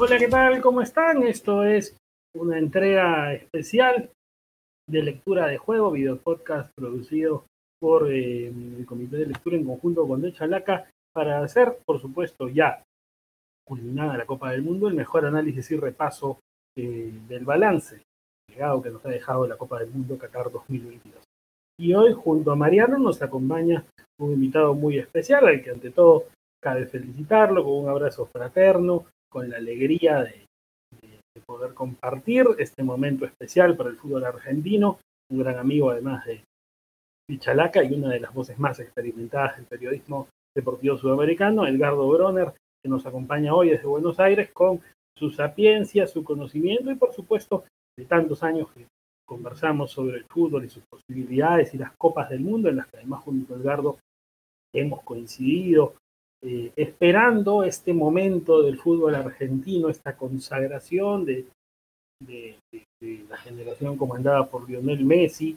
[0.00, 0.60] Hola, ¿qué tal?
[0.60, 1.24] ¿Cómo están?
[1.24, 1.96] Esto es
[2.32, 4.12] una entrega especial
[4.88, 7.46] de lectura de juego, video podcast producido
[7.80, 12.48] por eh, el Comité de Lectura en conjunto con De Chalaca para hacer, por supuesto,
[12.48, 12.80] ya
[13.66, 16.38] culminada la Copa del Mundo, el mejor análisis y repaso
[16.76, 18.00] eh, del balance
[18.48, 21.24] legado que nos ha dejado la Copa del Mundo Qatar 2022.
[21.80, 23.84] Y hoy, junto a Mariano, nos acompaña
[24.20, 26.26] un invitado muy especial, al que ante todo
[26.62, 30.46] cabe felicitarlo con un abrazo fraterno, con la alegría de,
[31.46, 34.98] poder compartir este momento especial para el fútbol argentino,
[35.30, 36.42] un gran amigo además de
[37.28, 42.52] Pichalaca y una de las voces más experimentadas del periodismo deportivo sudamericano, Edgardo Broner,
[42.82, 44.80] que nos acompaña hoy desde Buenos Aires con
[45.16, 47.64] su sapiencia, su conocimiento y por supuesto
[47.96, 48.86] de tantos años que
[49.26, 52.96] conversamos sobre el fútbol y sus posibilidades y las copas del mundo, en las que
[52.96, 53.98] además junto a Edgardo
[54.74, 55.94] hemos coincidido,
[56.42, 61.46] eh, esperando este momento del fútbol argentino, esta consagración de,
[63.28, 65.56] la generación comandada por Lionel Messi,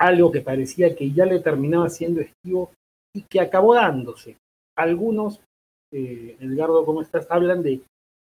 [0.00, 2.72] algo que parecía que ya le terminaba siendo esquivo
[3.14, 4.36] y que acabó dándose.
[4.76, 5.40] Algunos,
[5.92, 7.26] eh, Edgardo, ¿cómo estás?
[7.30, 7.80] Hablan de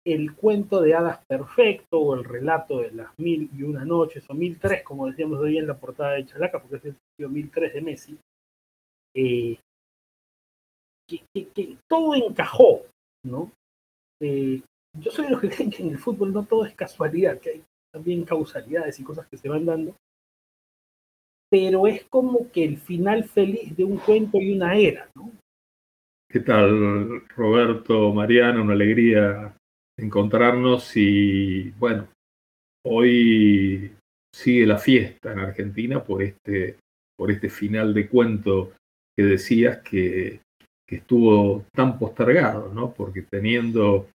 [0.05, 4.33] el cuento de hadas perfecto o el relato de las mil y una noches o
[4.33, 7.73] mil tres, como decíamos hoy en la portada de Chalaca, porque es el mil tres
[7.73, 8.17] de Messi,
[9.15, 9.57] eh,
[11.09, 12.85] que, todo encajó,
[13.25, 13.51] ¿no?
[14.21, 14.61] Eh,
[14.97, 17.49] yo soy de los que creen que en el fútbol no todo es casualidad, que
[17.49, 19.95] hay también causalidades y cosas que se van dando,
[21.49, 25.31] pero es como que el final feliz de un cuento y una era, ¿no?
[26.31, 28.61] ¿Qué tal, Roberto, Mariana?
[28.61, 29.55] Una alegría
[29.97, 32.07] encontrarnos y bueno,
[32.85, 33.95] hoy
[34.33, 36.77] sigue la fiesta en Argentina por este,
[37.17, 38.73] por este final de cuento
[39.17, 40.41] que decías que,
[40.97, 42.93] estuvo tan postergado, ¿no?
[42.93, 44.07] Porque teniendo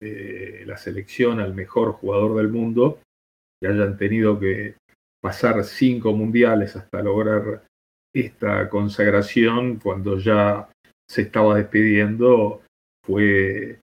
[0.00, 3.00] eh, la selección al mejor jugador del mundo,
[3.60, 4.74] que hayan tenido que
[5.22, 7.62] pasar cinco mundiales hasta lograr
[8.14, 10.68] esta consagración cuando ya
[11.08, 12.62] se estaba despidiendo,
[13.04, 13.78] fue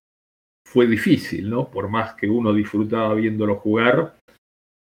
[0.65, 1.69] fue difícil, ¿no?
[1.69, 4.15] Por más que uno disfrutaba viéndolo jugar,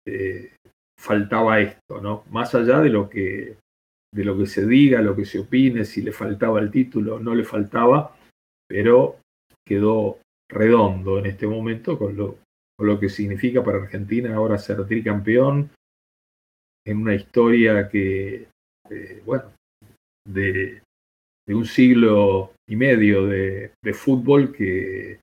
[0.07, 0.53] eh,
[0.97, 2.25] faltaba esto, ¿no?
[2.31, 3.57] Más allá de lo que
[4.13, 7.21] de lo que se diga, lo que se opine, si le faltaba el título o
[7.21, 8.17] no le faltaba,
[8.69, 9.21] pero
[9.67, 10.19] quedó
[10.51, 12.39] redondo en este momento con lo,
[12.77, 15.71] con lo que significa para Argentina ahora ser tricampeón
[16.85, 18.49] en una historia que,
[18.91, 19.53] eh, bueno,
[20.27, 20.83] de,
[21.47, 25.21] de, un siglo y medio de, de fútbol que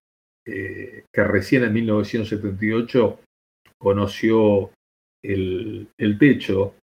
[0.49, 3.19] eh, que recién en 1978
[3.77, 4.71] conoció
[5.21, 6.75] el, techo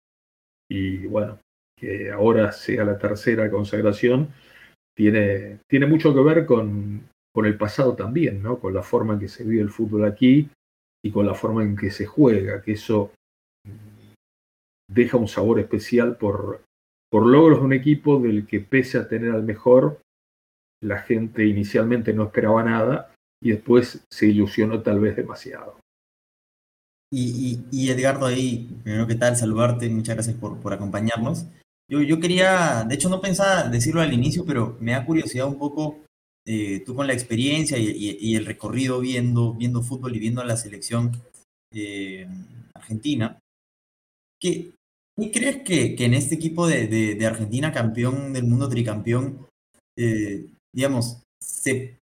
[0.69, 1.39] y bueno,
[1.78, 4.34] que ahora sea la tercera consagración,
[4.95, 8.59] tiene, tiene mucho que ver con, con el pasado también, ¿no?
[8.59, 10.50] con la forma en que se vive el fútbol aquí
[11.03, 13.12] y con la forma en que se juega, que eso
[14.89, 16.63] deja un sabor especial por,
[17.09, 20.00] por logros de un equipo del que pese a tener al mejor,
[20.81, 25.79] la gente inicialmente no esperaba nada y después se ilusionó tal vez demasiado.
[27.16, 31.45] Y, Edgardo, ahí, primero que tal, saludarte, muchas gracias por, por acompañarnos.
[31.89, 35.57] Yo, yo, quería, de hecho no pensaba decirlo al inicio, pero me da curiosidad un
[35.57, 36.03] poco,
[36.45, 41.11] eh, tú con la experiencia y, el recorrido viendo, viendo fútbol y viendo la selección
[41.73, 42.27] eh,
[42.73, 43.39] argentina,
[44.39, 44.71] ¿qué,
[45.17, 49.47] ¿qué crees que, que, en este equipo de, de, Argentina, campeón del mundo, tricampeón,
[49.97, 52.00] eh, digamos, se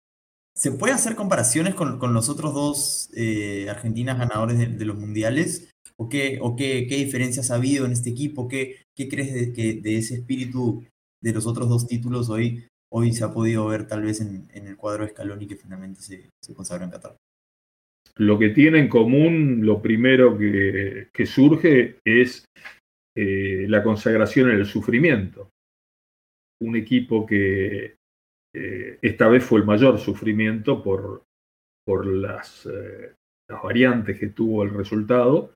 [0.57, 5.69] ¿Se puede hacer comparaciones con, los otros dos eh, argentinas ganadores de, los mundiales?
[5.97, 8.47] ¿O, qué, o qué, qué, diferencias ha habido en este equipo?
[8.47, 10.83] ¿Qué, qué crees de, que, de ese espíritu
[11.21, 14.77] de los otros dos títulos hoy, hoy se ha podido ver tal vez en, el
[14.77, 17.17] cuadro de Scaloni que finalmente se, se consagró en Qatar?
[18.17, 22.45] Lo que tiene en común, lo primero que, surge es
[23.15, 25.49] eh, la consagración en el sufrimiento.
[26.61, 27.97] Un equipo que
[28.55, 31.23] eh, esta vez fue el mayor sufrimiento por,
[31.85, 33.13] por las, eh,
[33.49, 35.53] las, variantes que tuvo el resultado,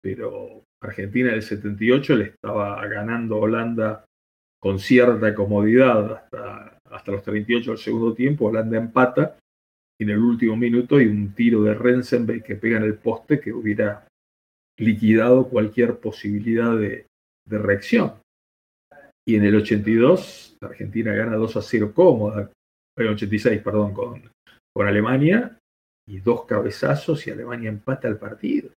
[0.00, 4.04] pero Argentina del 78 le estaba ganando a Holanda
[4.60, 9.38] con cierta comodidad hasta, hasta los 38 del segundo tiempo, Holanda empata
[9.98, 13.52] en el último minuto y un tiro de Rensenbeck que pega en el poste que
[13.52, 14.06] hubiera
[14.78, 17.06] liquidado cualquier posibilidad de,
[17.46, 18.14] de reacción.
[19.26, 22.50] Y en el 82, la Argentina gana 2 a 0 cómoda,
[22.96, 24.30] en el 86, perdón, con,
[24.74, 25.58] con Alemania,
[26.10, 28.70] y dos cabezazos y Alemania empata el partido.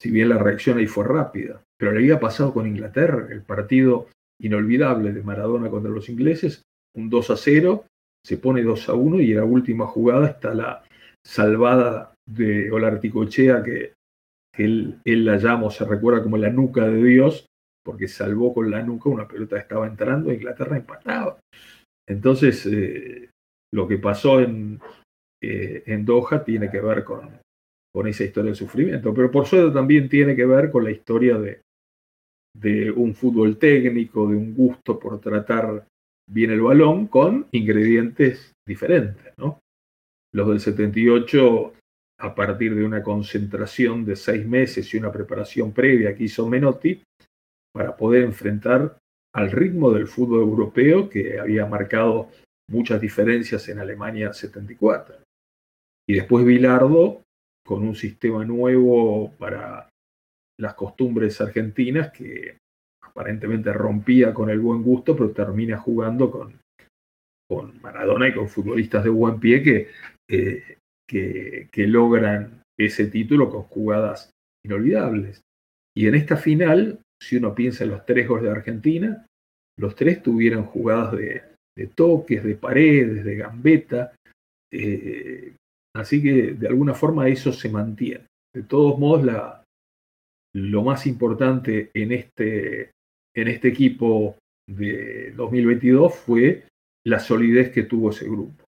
[0.00, 4.08] Si bien la reacción ahí fue rápida, pero le había pasado con Inglaterra, el partido
[4.40, 6.62] inolvidable de Maradona contra los ingleses,
[6.96, 7.84] un 2 a 0,
[8.24, 10.82] se pone 2 a 1 y en la última jugada está la,
[11.24, 13.92] salvada de Olarticochea que,
[14.56, 17.46] él, él, la llama o se recuerda como la nuca de Dios,
[17.84, 21.38] porque salvó con la nuca una pelota que estaba entrando, Inglaterra empataba.
[22.08, 23.30] Entonces, eh,
[23.72, 24.80] lo que pasó en,
[25.42, 27.30] eh, en Doha tiene que ver con,
[27.92, 31.38] con esa historia de sufrimiento, pero por suerte también tiene que ver con la historia
[31.38, 31.62] de,
[32.56, 35.86] de un fútbol técnico, de un gusto por tratar
[36.28, 39.32] bien el balón con ingredientes diferentes.
[39.38, 39.58] ¿no?
[40.32, 41.72] Los del 78,
[42.20, 47.02] a partir de una concentración de seis meses y una preparación previa que hizo Menotti,
[47.72, 48.98] para poder enfrentar
[49.32, 52.28] al ritmo del fútbol europeo que había marcado
[52.68, 55.16] muchas diferencias en Alemania 74.
[56.08, 57.22] Y después Bilardo
[57.70, 59.88] con un sistema nuevo para
[60.58, 62.56] las costumbres argentinas que
[63.00, 66.58] aparentemente rompía con el buen gusto, pero termina jugando con,
[67.48, 69.88] con Maradona y con futbolistas de buen pie que,
[70.28, 70.78] eh,
[71.08, 74.32] que, que logran ese título con jugadas
[74.66, 75.40] inolvidables.
[75.96, 79.26] Y en esta final, si uno piensa en los tres goles de Argentina,
[79.78, 84.12] los tres tuvieron jugadas de, toques, de paredes, de gambeta.
[84.72, 85.54] Eh,
[85.94, 88.26] así que de alguna forma eso se mantiene.
[88.54, 89.24] De todos modos,
[90.54, 92.90] lo más importante en este,
[93.34, 94.36] en este equipo
[94.68, 96.64] de 2022 fue
[97.06, 98.64] la solidez que tuvo ese grupo,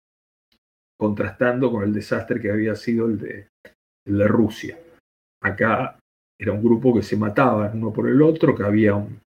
[0.98, 3.48] contrastando con el desastre que había sido el de,
[4.06, 4.78] el de Rusia.
[5.42, 5.98] Acá
[6.38, 9.20] era un grupo que se mataban uno por el otro, que había un,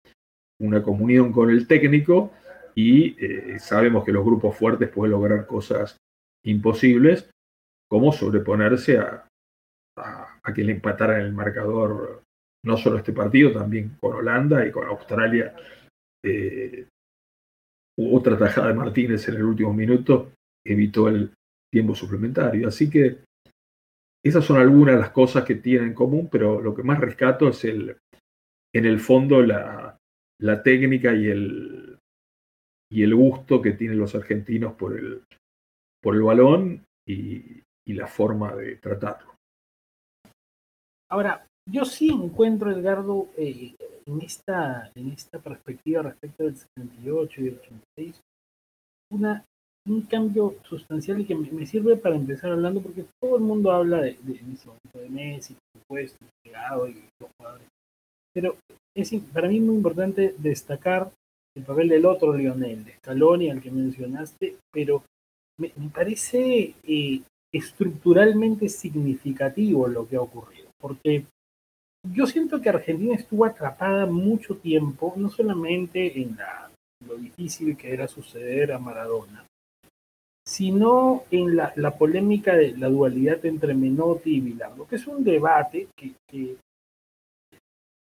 [0.60, 2.32] una comunión con el técnico
[2.74, 5.96] y eh, sabemos que los grupos fuertes pueden lograr cosas
[6.44, 7.30] imposibles,
[7.88, 9.24] como sobreponerse a
[10.54, 12.22] que le empataran el marcador
[12.64, 15.54] no solo este partido, también con Holanda y con Australia.
[16.24, 16.86] Eh,
[17.98, 20.32] otra tajada de Martínez en el último minuto
[20.64, 21.32] evitó el
[21.72, 22.68] tiempo suplementario.
[22.68, 23.18] Así que
[24.24, 27.48] esas son algunas de las cosas que tienen en común, pero lo que más rescato
[27.48, 27.96] es el,
[28.74, 29.96] en el fondo la,
[30.40, 31.98] la técnica y el,
[32.90, 35.22] y el gusto que tienen los argentinos por el,
[36.02, 39.34] por el balón y, y la forma de tratarlo.
[41.10, 43.74] Ahora, yo sí encuentro, Edgardo, eh,
[44.06, 48.20] en, esta, en esta perspectiva respecto del 78 y el 86,
[49.10, 49.42] una,
[49.86, 53.72] un cambio sustancial y que me, me, sirve para empezar hablando, porque todo el mundo
[53.72, 57.68] habla de, de, de, de Messi, por supuesto, llegado y los jugadores.
[58.34, 58.56] Pero
[58.94, 61.10] es para mí muy importante destacar
[61.56, 65.02] el papel del otro Lionel, de Scaloni, al que mencionaste, pero
[65.58, 67.22] me, me parece eh,
[67.52, 71.26] estructuralmente significativo lo que ha ocurrido, porque
[72.12, 76.36] yo siento que Argentina estuvo atrapada mucho tiempo, no solamente en
[77.06, 79.46] lo difícil que era suceder a Maradona,
[80.46, 85.88] sino en la, polémica de la dualidad entre Menotti y Bilardo, que es un debate
[85.94, 86.56] que,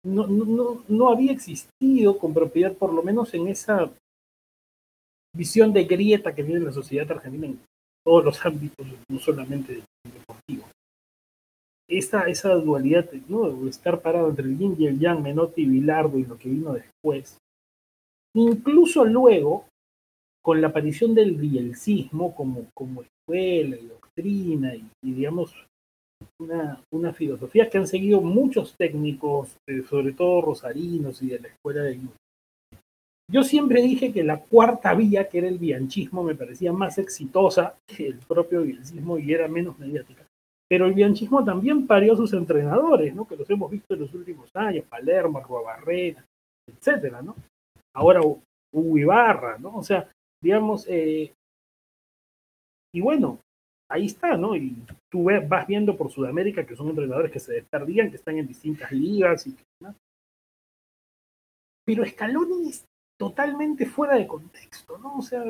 [0.05, 3.93] no, no, no, había existido con propiedad, por lo menos en esa
[5.37, 7.61] visión de grieta que tiene la sociedad argentina en
[8.05, 10.67] todos los ámbitos, no solamente deportivo
[11.99, 13.69] esa, esa dualidad, ¿no?
[13.69, 16.73] estar parado entre el yin y el yang, Menotti y Bilardo y lo que vino
[16.73, 17.39] después.
[18.35, 19.67] Incluso luego,
[20.43, 25.55] con la aparición del bielcismo como, como escuela y doctrina y, y digamos,
[26.41, 31.49] una, una, filosofía que han seguido muchos técnicos, eh, sobre todo rosarinos y de la
[31.49, 31.99] escuela de
[33.33, 37.79] Yo siempre dije que la cuarta vía, que era el bianchismo, me parecía más exitosa
[37.87, 40.23] que el propio bielcismo y era menos mediática.
[40.69, 43.27] Pero el bianchismo también parió sus entrenadores, ¿no?
[43.27, 46.23] Que los hemos visto en los últimos años, Palermo, Barrera,
[46.69, 47.35] etcétera, ¿no?
[47.95, 49.77] Ahora Hugo Ibarra, ¿no?
[49.77, 50.11] O sea,
[50.43, 51.33] digamos, eh,
[52.95, 53.39] y bueno,
[53.91, 54.55] ahí está, ¿no?
[54.55, 54.77] Y
[55.11, 58.93] tú vas viendo por Sudamérica que son entrenadores que se desperdían, que están en distintas
[58.93, 59.95] ligas y que, ¿no?
[61.87, 62.85] Pero Scaloni es
[63.23, 65.19] totalmente fuera de contexto, ¿no?
[65.19, 65.45] O sea,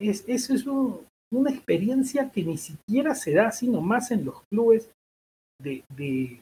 [0.00, 4.44] es, eso es un, una experiencia que ni siquiera se da sino más en los
[4.44, 4.88] clubes
[5.60, 6.40] de, de,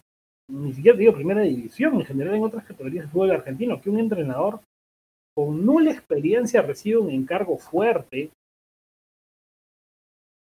[0.53, 3.99] ni siquiera digo primera división, en general en otras categorías de fútbol argentino, que un
[3.99, 4.61] entrenador
[5.35, 8.31] con nula experiencia recibe un encargo fuerte,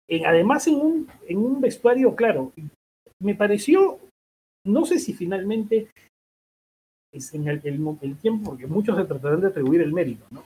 [0.10, 2.54] en, además en un, en un vestuario claro.
[3.20, 4.00] Me pareció,
[4.66, 5.90] no sé si finalmente
[7.14, 7.62] en el,
[8.18, 10.44] tiempo, porque muchos se tratarán de atribuir el mérito, ¿no?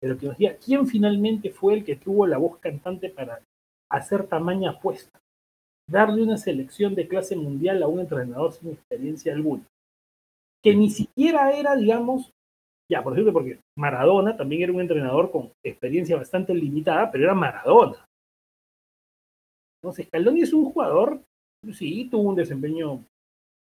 [0.00, 3.40] pero que nos diga quién finalmente fue el que tuvo la voz cantante para
[3.90, 5.18] hacer tamaña apuesta,
[5.88, 9.64] darle una selección de clase mundial a un entrenador sin experiencia alguna,
[10.62, 12.32] que ni siquiera era, digamos,
[12.90, 17.34] ya, por ejemplo, porque Maradona también era un entrenador con experiencia bastante limitada, pero era
[17.34, 18.04] Maradona.
[19.82, 21.22] Entonces, Scaloni es un jugador,
[21.72, 23.04] sí, tuvo un desempeño,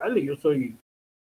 [0.00, 0.76] vale, yo soy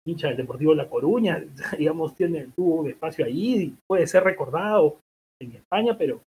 [0.09, 1.43] hincha del Deportivo La Coruña,
[1.77, 4.97] digamos, tiene, tuvo un espacio ahí, puede ser recordado
[5.41, 6.21] en España, pero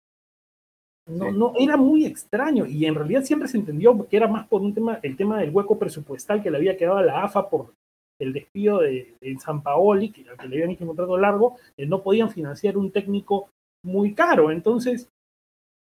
[1.08, 4.60] no, no, era muy extraño y en realidad siempre se entendió que era más por
[4.60, 7.72] un tema, el tema del hueco presupuestal que le había quedado a la AFA por
[8.20, 12.02] el despido de, San Paoli, que, que le habían hecho un contrato largo, eh, no
[12.02, 13.48] podían financiar un técnico
[13.84, 14.50] muy caro.
[14.50, 15.08] Entonces,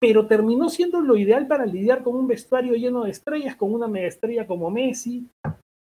[0.01, 3.89] pero terminó siendo lo ideal para lidiar con un vestuario lleno de estrellas, con una
[3.89, 5.29] mega estrella como Messi.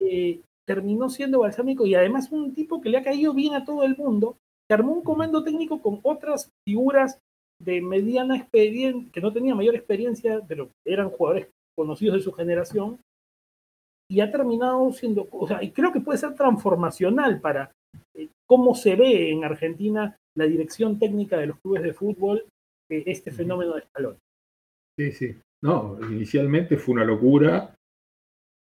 [0.00, 3.83] Eh, terminó siendo balsámico y además un tipo que le ha caído bien a todo
[3.83, 4.37] el mundo,
[4.69, 7.19] que armó un comando técnico con otras figuras
[7.61, 12.99] de mediana experiencia, que no tenía mayor experiencia, pero eran jugadores conocidos de su generación,
[14.11, 17.73] y ha terminado siendo, o sea, y creo que puede ser transformacional para
[18.14, 22.45] eh, cómo se ve en Argentina la dirección técnica de los clubes de fútbol
[22.90, 24.19] eh, este fenómeno de escalón.
[24.99, 25.35] Sí, sí.
[25.62, 27.75] No, inicialmente fue una locura,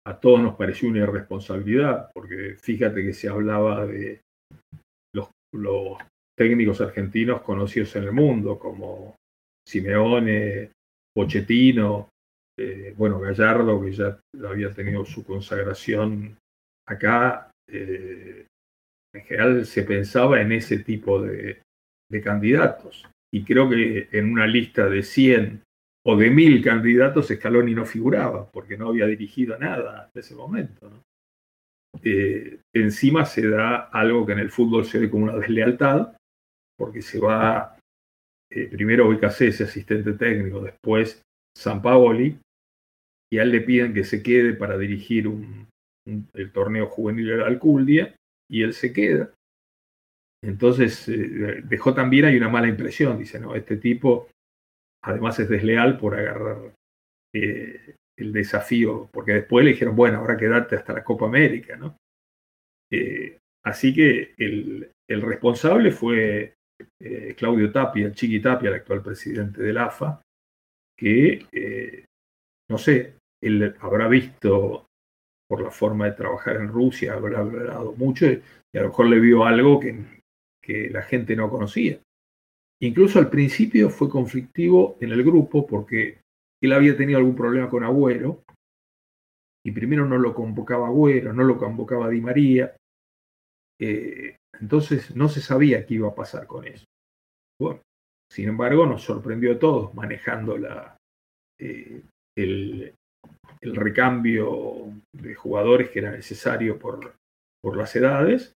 [0.09, 4.23] a todos nos pareció una irresponsabilidad, porque fíjate que se hablaba de
[5.15, 5.29] los,
[6.37, 9.17] técnicos argentinos conocidos en el mundo, como
[9.67, 10.71] Simeone,
[11.15, 12.09] Pochettino,
[12.59, 16.39] eh, bueno, Gallardo, que ya había tenido su consagración
[16.89, 18.47] acá, eh,
[19.15, 21.61] en general se pensaba en ese tipo de,
[22.25, 23.07] candidatos.
[23.33, 25.63] Y creo que en una lista de 100
[26.07, 30.91] o de 1000 candidatos, Scaloni no figuraba, porque no había dirigido nada hasta ese momento.
[32.03, 36.17] Eh, encima se da algo que en el fútbol se ve como una deslealtad,
[36.77, 37.77] porque se va
[38.51, 41.23] primero ese asistente técnico, después
[41.57, 42.39] San Paoli,
[43.31, 45.31] y a él le piden que se quede para dirigir
[46.07, 48.15] el torneo juvenil de Alculdia,
[48.51, 49.31] y él se queda.
[50.43, 54.29] Entonces eh, dejó también hay una mala impresión, dice, no, este tipo
[55.03, 56.75] además es desleal por agarrar
[57.35, 61.97] eh, el desafío, porque después le dijeron, bueno, ahora quedarte hasta la Copa América, ¿no?
[62.91, 66.55] Eh, así que el, responsable fue
[67.37, 70.21] Claudio Tapia, el Chiqui Tapia, el actual presidente del AFA,
[70.97, 72.07] que,
[72.69, 74.89] no sé, él habrá visto
[75.49, 78.43] por la forma de trabajar en Rusia, habrá hablado mucho y,
[78.75, 80.05] a lo mejor le vio algo que,
[80.63, 81.99] que la gente no conocía.
[82.81, 86.21] Incluso al principio fue conflictivo en el grupo porque
[86.63, 88.43] él había tenido algún problema con Agüero
[89.65, 92.77] y primero no lo convocaba Agüero, no lo convocaba Di María.
[93.81, 96.85] Eh, entonces no se sabía qué iba a pasar con eso.
[97.61, 97.81] Bueno,
[98.31, 100.97] sin embargo, nos sorprendió a todos manejando la,
[101.61, 102.03] eh,
[102.37, 102.95] el,
[103.61, 107.17] el recambio de jugadores que era necesario por,
[107.63, 108.53] por las edades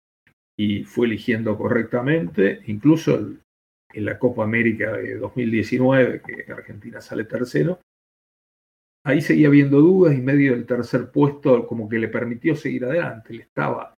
[0.57, 3.37] y fue eligiendo correctamente, incluso
[3.91, 7.79] en la Copa América de 2019, que Argentina sale tercero,
[9.05, 13.33] ahí seguía habiendo dudas y medio del tercer puesto como que le permitió seguir adelante,
[13.33, 13.93] le estaba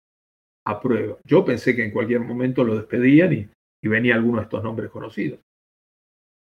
[0.66, 1.18] a prueba.
[1.25, 3.50] Yo pensé que en cualquier momento lo despedían y,
[3.82, 5.40] venía alguno de estos nombres conocidos.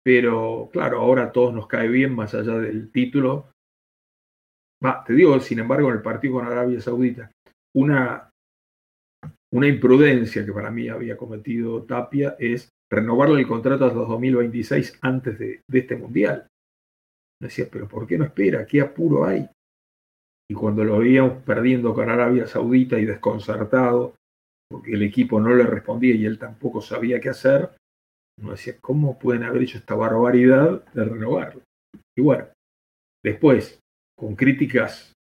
[0.04, 3.52] Pero claro, ahora a todos nos cae bien, más allá del título,
[5.06, 7.30] te digo, sin embargo, en el partido con Arabia Saudita,
[7.76, 8.28] una,
[9.52, 15.38] una imprudencia que para mí había cometido Tapia es renovarle el contrato hasta 2026 antes
[15.38, 16.46] de, este mundial.
[17.40, 18.66] decía, pero ¿por qué no espera?
[18.66, 19.48] ¿Qué apuro hay?
[20.50, 24.14] Y cuando lo veíamos perdiendo con Arabia Saudita y desconcertado,
[24.70, 27.70] porque el equipo no le respondía y él tampoco sabía qué hacer,
[28.38, 31.62] uno decía, ¿cómo pueden haber hecho esta barbaridad de renovarlo?
[32.16, 32.48] Y bueno,
[33.24, 33.78] después,
[34.16, 35.12] con críticas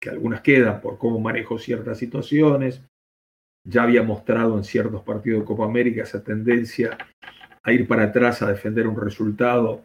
[0.00, 2.82] que algunas quedan por cómo manejó ciertas situaciones.
[3.68, 6.96] Ya había mostrado en ciertos partidos de Copa América esa tendencia
[7.62, 9.84] a ir para atrás a defender un resultado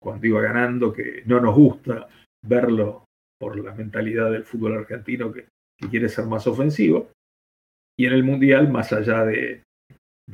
[0.00, 2.08] cuando iba ganando, que no nos gusta
[2.42, 3.04] verlo
[3.38, 5.46] por la mentalidad del fútbol argentino que,
[5.90, 7.10] quiere ser más ofensivo.
[7.98, 9.62] Y en el Mundial, más allá de,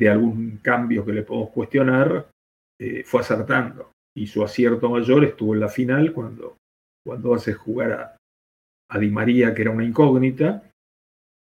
[0.09, 2.29] algún cambio que le podemos cuestionar,
[2.81, 3.93] eh, fue acertando.
[4.17, 6.57] Y su acierto mayor estuvo en la final cuando
[7.07, 8.19] cuando hace jugar
[8.91, 10.69] a, Di María, que era una incógnita,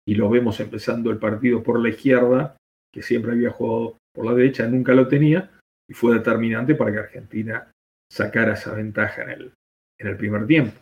[0.06, 2.56] y lo vemos empezando el partido por la izquierda,
[2.92, 5.50] que siempre había jugado por la derecha, nunca lo tenía,
[5.88, 7.70] y fue determinante para que Argentina
[8.10, 9.52] sacara esa ventaja en el,
[9.98, 10.80] en el primer tiempo.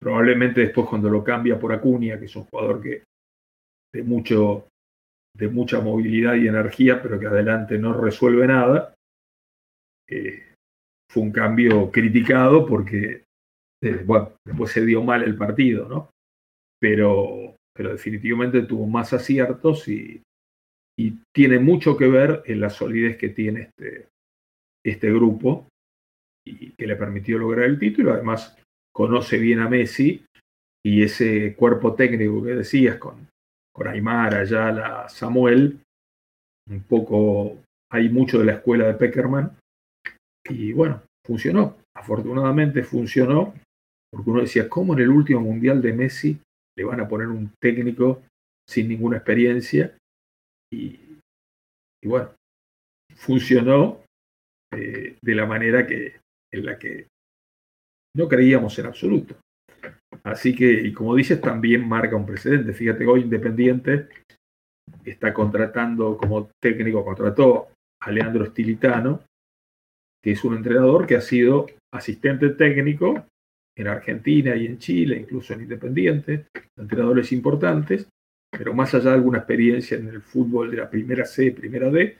[0.00, 3.04] Probablemente después cuando lo cambia por Acuña, que es un jugador que
[3.94, 4.66] de, mucho,
[5.36, 8.94] de mucha movilidad y energía, pero que adelante no resuelve nada,
[10.08, 10.54] eh,
[11.10, 13.24] fue un cambio criticado porque
[13.82, 16.10] eh, bueno, después se dio mal el partido, ¿no?
[16.80, 20.22] Pero, pero definitivamente tuvo más aciertos y,
[21.34, 24.06] tiene mucho que ver en la solidez que tiene este,
[24.84, 25.66] este grupo
[26.46, 28.12] y que le permitió lograr el título.
[28.12, 28.56] Además,
[28.94, 30.24] conoce bien a Messi
[30.84, 33.26] y ese cuerpo técnico que decías con,
[33.74, 35.80] con Aymar, Ayala, Samuel,
[36.70, 37.58] un poco,
[37.90, 39.56] hay mucho de la escuela de Peckerman
[40.48, 43.54] y bueno, funcionó, afortunadamente funcionó,
[44.12, 46.38] porque uno decía, ¿cómo en el último mundial de Messi
[46.76, 48.22] le van a poner un técnico
[48.68, 49.96] sin ninguna experiencia?
[50.72, 50.98] Y,
[52.04, 52.30] bueno,
[53.14, 54.04] funcionó
[54.74, 56.20] eh, de la manera que,
[56.52, 57.08] en la que
[58.16, 59.36] no creíamos en absoluto.
[60.24, 62.72] Así que, y como dices, también marca un precedente.
[62.72, 64.08] Fíjate, hoy Independiente
[65.04, 67.68] está contratando como técnico, contrató
[68.00, 69.22] a Leandro Stilitano,
[70.22, 73.26] que es un entrenador que ha sido asistente técnico
[73.76, 78.08] en Argentina y en Chile, incluso en Independiente, entrenadores importantes,
[78.50, 82.18] pero más allá de alguna experiencia en el fútbol de la primera C, primera D,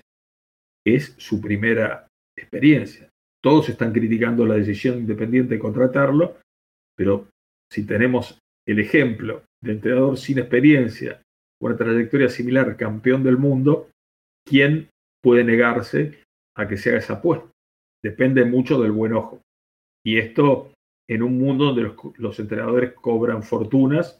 [0.85, 3.09] es su primera experiencia.
[3.42, 6.38] Todos están criticando la decisión independiente de contratarlo,
[6.97, 7.28] pero
[7.71, 11.21] si tenemos el ejemplo de entrenador sin experiencia,
[11.61, 13.90] una trayectoria similar, campeón del mundo,
[14.47, 14.88] ¿quién
[15.23, 16.23] puede negarse
[16.56, 17.50] a que se haga esa apuesta?
[18.02, 19.40] Depende mucho del buen ojo.
[20.04, 20.73] Y esto
[21.14, 24.19] en un mundo donde los, entrenadores cobran fortunas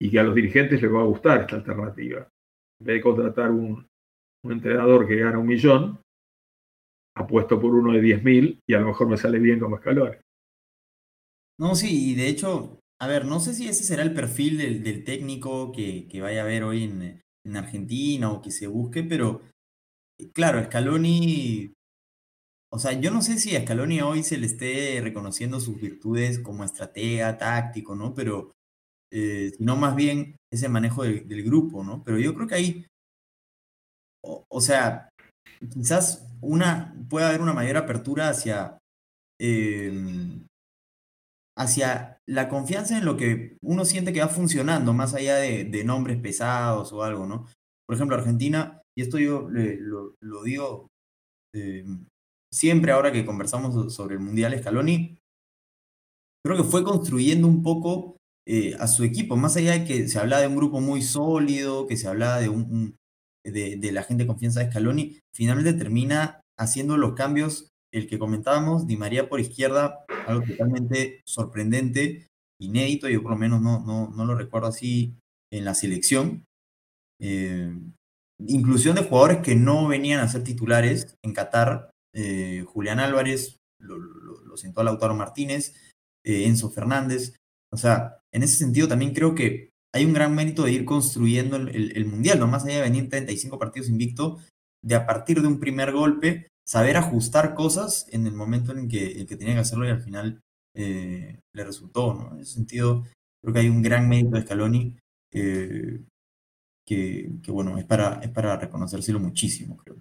[0.00, 2.28] y que a los dirigentes les va a gustar esta alternativa.
[2.80, 3.86] En vez de contratar un,
[4.44, 6.00] entrenador que gana un millón,
[7.16, 10.16] apuesto por uno de 10 mil y a lo mejor me sale bien como escalón.
[11.58, 15.04] No, sí, y de hecho, a ver, no sé si ese será el perfil del,
[15.04, 19.40] técnico que, vaya a haber hoy en, en, Argentina o que se busque, pero
[20.32, 21.72] claro, Scaloni,
[22.72, 26.38] o sea, yo no sé si a Scaloni hoy se le esté reconociendo sus virtudes
[26.40, 28.14] como estratega, táctico, ¿no?
[28.14, 28.52] Pero,
[29.12, 32.02] eh, sino más bien ese manejo del, grupo, ¿no?
[32.04, 32.86] Pero yo creo que ahí,
[34.22, 35.08] o, sea,
[35.72, 38.78] quizás una, puede haber una mayor apertura hacia...
[39.40, 40.42] Eh,
[41.58, 46.18] hacia la confianza en lo que uno siente que va funcionando, más allá de, nombres
[46.20, 47.46] pesados o algo, ¿no?
[47.86, 50.88] Por ejemplo, Argentina, y esto yo lo, digo
[51.54, 51.84] eh,
[52.56, 55.18] siempre ahora que conversamos sobre el Mundial Scaloni,
[56.44, 58.16] creo que fue construyendo un poco
[58.48, 61.86] eh, a su equipo, más allá de que se hablaba de un grupo muy sólido,
[61.86, 62.96] que se hablaba de, un,
[63.44, 68.86] de, la gente de confianza de Scaloni, finalmente termina haciendo los cambios el que comentábamos,
[68.86, 72.26] Di María por izquierda, algo totalmente sorprendente,
[72.60, 75.14] inédito, yo por lo menos no, no, no lo recuerdo así
[75.52, 76.44] en la selección.
[77.20, 77.72] Eh,
[78.46, 84.56] inclusión de jugadores que no venían a ser titulares en Qatar, eh, Julián Álvarez lo,
[84.56, 85.74] sentó a Lautaro Martínez,
[86.24, 87.36] eh, Enzo Fernández.
[87.70, 91.56] O sea, en ese sentido también creo que hay un gran mérito de ir construyendo
[91.56, 94.38] el, el Mundial, no más allá de venir 35 partidos invicto,
[94.82, 99.26] de a partir de un primer golpe saber ajustar cosas en el momento en que,
[99.26, 100.40] que tenía que hacerlo y al final
[100.74, 102.34] eh, le resultó, ¿no?
[102.34, 103.04] En ese sentido,
[103.40, 104.96] creo que hay un gran mérito de Scaloni
[105.32, 106.00] eh,
[106.84, 109.96] que, bueno, es para, es para reconocérselo muchísimo, creo.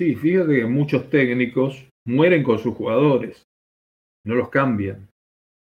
[0.00, 3.44] Sí, fíjate que muchos técnicos mueren con sus jugadores,
[4.24, 5.10] no los cambian.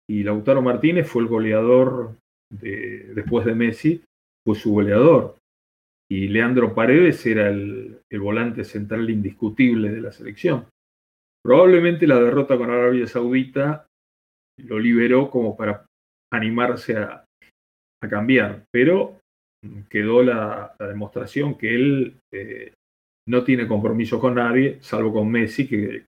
[0.09, 2.15] Y Lautaro Martínez fue el goleador
[2.49, 4.01] de, después de Messi,
[4.47, 5.35] fue su goleador
[6.09, 10.67] y Leandro Paredes era el, volante central indiscutible de la selección.
[11.43, 13.87] Probablemente la derrota con Arabia Saudita
[14.57, 15.85] lo liberó como para
[16.31, 17.25] animarse a,
[18.09, 19.19] cambiar, pero
[19.89, 22.73] quedó la, demostración que él eh,
[23.27, 26.05] no tiene compromiso con nadie, salvo con Messi, que,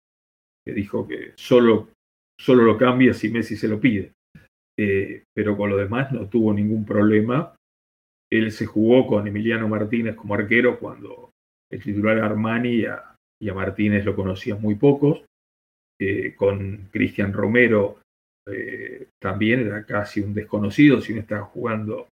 [0.66, 1.90] dijo que solo,
[2.40, 4.12] solo, lo cambia si Messi se lo pide.
[4.78, 7.56] Eh, pero con lo demás no tuvo ningún problema
[8.32, 11.32] él se jugó con Emiliano Martínez como arquero cuando
[11.72, 13.12] el titular Armani y a,
[13.54, 15.24] Martínez lo conocían muy pocos.
[16.00, 18.00] Eh, con Cristian Romero
[18.50, 22.10] eh, también era casi un desconocido, si no estaba jugando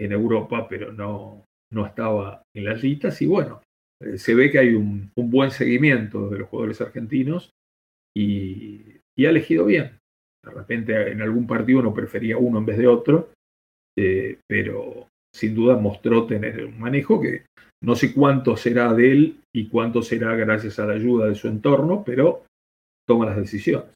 [0.00, 3.20] en Europa, pero no, no estaba en las listas.
[3.20, 3.60] Y bueno,
[4.02, 7.50] eh, se ve que hay un, buen seguimiento de los jugadores argentinos
[8.16, 8.82] y,
[9.18, 9.98] ha elegido bien.
[10.44, 13.30] De repente en algún partido uno prefería uno en vez de otro,
[14.46, 17.46] pero sin duda mostró tener un manejo que
[17.82, 21.48] no sé cuánto será de él y cuánto será gracias a la ayuda de su
[21.48, 22.44] entorno, pero
[23.08, 23.90] toma las decisiones.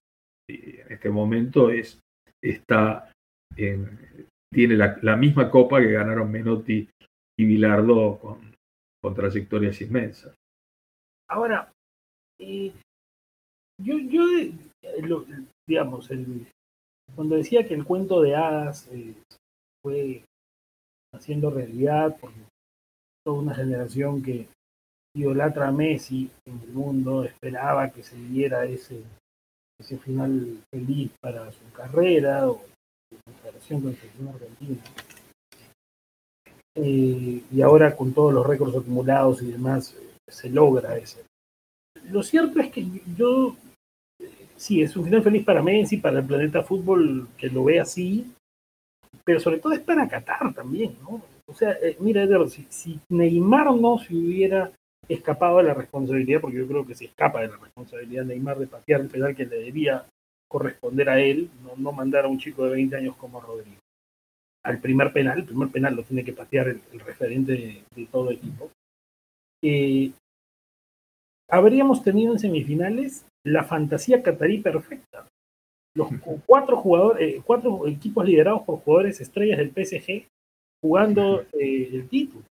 [0.48, 2.00] Y en este momento es,
[2.42, 3.12] está
[4.52, 6.88] tiene la, misma copa que ganaron Menotti
[7.38, 8.49] y Bilardo con,
[9.02, 10.34] con trayectorias inmensas.
[11.28, 11.72] Ahora,
[12.38, 12.72] eh,
[13.80, 14.22] yo, yo
[15.68, 16.46] digamos, el,
[17.14, 19.14] cuando decía que el cuento de hadas eh,
[19.82, 20.24] fue
[21.14, 22.32] haciendo realidad por
[23.24, 24.48] toda una generación que
[25.14, 29.02] idolatra a Messi en el mundo, esperaba que se diera ese,
[29.80, 32.62] ese final feliz para su carrera o
[33.10, 34.82] su comparación con el argentina.
[36.74, 41.24] Eh, y ahora con todos los récords acumulados y demás, eh, se logra ese.
[42.10, 43.56] Lo cierto es que yo,
[44.20, 47.80] eh, sí, es un final feliz para Messi, para el planeta fútbol que lo ve
[47.80, 48.32] así,
[49.24, 51.20] pero sobre todo es para Qatar también, ¿no?
[51.46, 54.70] O sea, mira, Edward, si, si Neymar no se hubiera
[55.08, 58.68] escapado de la responsabilidad, porque yo creo que se escapa de la responsabilidad Neymar de
[58.68, 60.06] patear el penal que le debía
[60.48, 63.79] corresponder a él, no, no mandar a un chico de 20 años como Rodrigo.
[64.64, 68.70] Al primer penal, el primer penal lo tiene que patear el, referente de, todo equipo.
[69.62, 70.12] Eh,
[71.48, 75.26] habríamos tenido en semifinales la fantasía catarí perfecta.
[75.96, 76.08] Los
[76.46, 80.26] cuatro jugadores, eh, cuatro equipos liderados por jugadores estrellas del PSG
[80.82, 82.44] jugando eh, el título.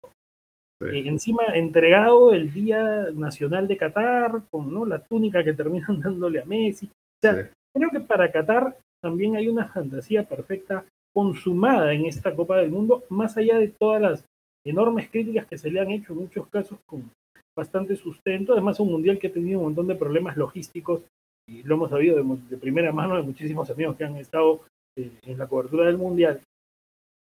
[0.81, 4.85] Eh, encima entregado el Día Nacional de Qatar, con ¿no?
[4.85, 6.87] la túnica que terminan dándole a Messi.
[6.87, 12.57] O sea, creo que para Qatar también hay una fantasía perfecta consumada en esta Copa
[12.57, 14.25] del Mundo, más allá de todas las
[14.65, 17.09] enormes críticas que se le han hecho en muchos casos con
[17.55, 18.53] bastante sustento.
[18.53, 21.01] Además, un mundial que ha tenido un montón de problemas logísticos
[21.47, 24.61] y lo hemos sabido de, primera mano de muchísimos amigos que han estado
[24.95, 26.41] eh, en la cobertura del mundial.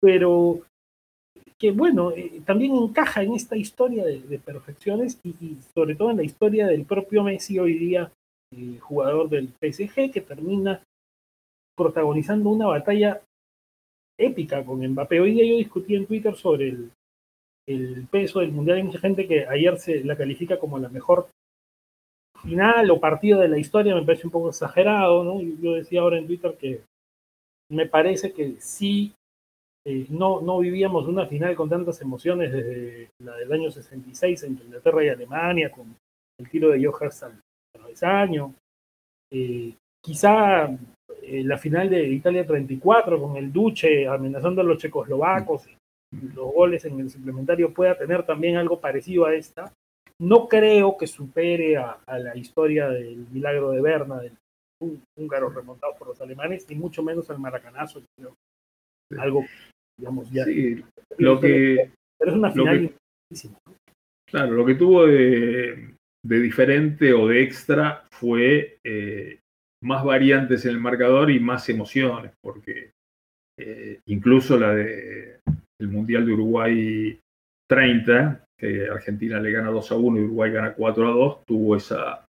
[0.02, 0.62] Pero
[1.58, 6.24] que bueno, eh, también encaja en esta historia de, perfecciones y, sobre todo en la
[6.24, 8.12] historia del propio Messi hoy día,
[8.52, 10.84] eh, jugador del PSG, que termina
[11.78, 13.22] protagonizando una batalla
[14.22, 15.20] épica con Mbappé.
[15.20, 16.70] Hoy día yo discutí en Twitter sobre
[17.68, 18.78] el, peso del Mundial.
[18.78, 21.30] Hay mucha gente que ayer se la califica como la mejor
[22.42, 25.42] final o partido de la historia, me parece un poco exagerado, ¿no?
[25.42, 26.82] Yo decía ahora en Twitter que
[27.70, 29.14] me parece que sí
[29.86, 34.66] eh, no, no vivíamos una final con tantas emociones desde la del año 66 entre
[34.66, 35.96] Inglaterra y Alemania, con
[36.40, 37.42] el tiro de Johars al.
[39.34, 40.70] Eh, quizá
[41.22, 46.52] eh, la final de Italia 34 con el Duce amenazando a los checoslovacos y los
[46.54, 49.74] goles en el suplementario pueda tener también algo parecido a esta.
[50.20, 54.38] No creo que supere a, la historia del milagro de Berna, del
[55.18, 58.04] húngaro remontado por los alemanes, ni mucho menos al maracanazo.
[59.18, 59.46] Algo
[60.46, 60.84] Sí,
[61.18, 62.94] lo que, pero es una final
[64.26, 69.40] Claro, lo que tuvo de, diferente o de extra fue eh,
[69.82, 72.92] más variantes en el marcador y más emociones, porque
[73.60, 75.40] eh, incluso la de
[75.80, 77.20] el Mundial de Uruguay
[77.68, 81.76] 30, que Argentina le gana 2 a 1 y Uruguay gana 4 a 2, tuvo
[81.76, 82.26] esa,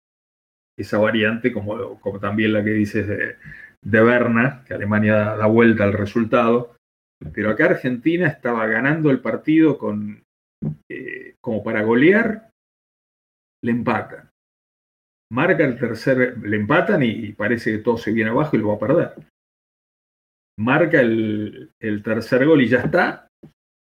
[0.78, 3.36] esa variante, como, como también la que dices de,
[3.82, 6.76] de Berna, que Alemania da vuelta al resultado.
[7.34, 10.22] Pero acá Argentina estaba ganando el partido con,
[10.88, 12.50] eh, como para golear,
[13.62, 14.29] le empatan.
[15.32, 18.74] Marca el tercer, le empatan y, parece que todo se viene abajo y lo va
[18.74, 19.26] a perder.
[20.58, 21.70] Marca el,
[22.04, 23.28] tercer gol y ya está,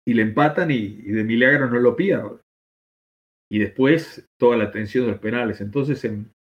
[0.08, 2.40] y le empatan y, de milagro no lo pierde.
[3.52, 5.62] Y después toda la tensión de los penales.
[5.62, 6.32] Entonces, en,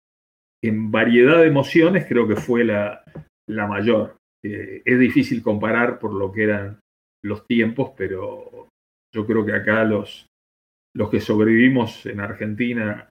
[0.90, 3.05] variedad de emociones, creo que fue la,
[3.47, 4.17] mayor.
[4.43, 6.81] Eh, es difícil comparar por lo que eran
[7.23, 8.69] los tiempos, pero
[9.14, 10.27] yo creo que acá los,
[10.97, 13.09] los que sobrevivimos en Argentina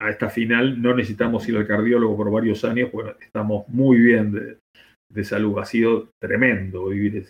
[0.00, 4.32] a esta final no necesitamos ir al cardiólogo por varios años, pues estamos muy bien
[4.32, 5.58] de, salud.
[5.58, 7.26] Ha sido tremendo vivir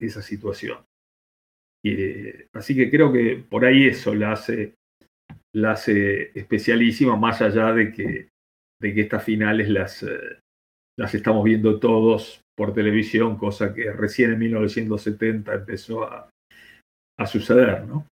[0.00, 0.78] esa situación.
[2.54, 4.74] así que creo que por ahí eso la hace,
[5.54, 8.28] la hace especialísima, más allá de que,
[8.80, 10.40] de que estas finales las, eh,
[10.98, 16.28] las estamos viendo todos por televisión, cosa que recién en 1970 empezó a,
[17.26, 18.06] suceder, ¿no?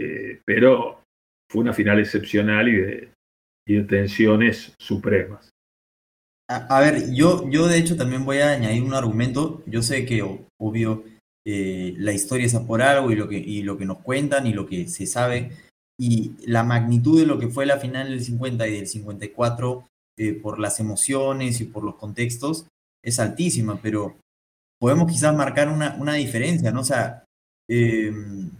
[0.00, 1.02] Eh, pero
[1.50, 3.08] fue una final excepcional y de,
[3.66, 5.50] y de tensiones supremas.
[6.48, 9.64] A, ver, yo, yo de hecho también voy a añadir un argumento.
[9.66, 10.22] Yo sé que,
[10.60, 11.04] obvio,
[11.44, 14.52] eh, la historia es por algo y lo, que, y lo que nos cuentan y
[14.52, 15.50] lo que se sabe.
[15.98, 20.32] Y la magnitud de lo que fue la final del 50 y del 54 eh,
[20.32, 22.66] por las emociones y por los contextos,
[23.04, 24.16] es altísima, pero
[24.80, 26.80] podemos quizás marcar una, una diferencia, ¿no?
[26.80, 27.24] O sea,
[27.68, 28.10] eh,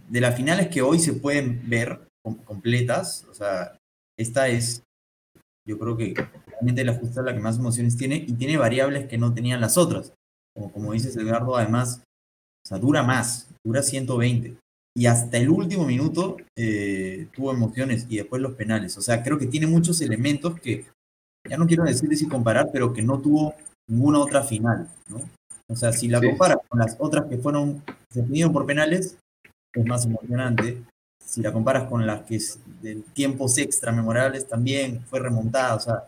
[0.09, 2.07] de las finales que hoy se pueden ver
[2.45, 3.75] completas, o sea,
[4.19, 4.83] esta es,
[5.67, 6.13] yo creo que
[6.47, 9.77] realmente la justa la que más emociones tiene y tiene variables que no tenían las
[9.77, 10.13] otras.
[10.55, 12.01] Como, como dices, Edgardo, además,
[12.65, 14.57] o sea, dura más, dura 120.
[14.95, 18.97] Y hasta el último minuto eh, tuvo emociones y después los penales.
[18.97, 20.85] O sea, creo que tiene muchos elementos que
[21.47, 23.53] ya no quiero decir si comparar, pero que no tuvo
[23.87, 25.21] ninguna otra final, ¿no?
[25.69, 29.17] O sea, si la comparas con las otras que fueron definidas por penales,
[29.73, 30.81] es más emocionante.
[31.27, 35.75] Si la comparas con las que es de tiempos extra memorables, también fue remontada.
[35.75, 36.03] O sea,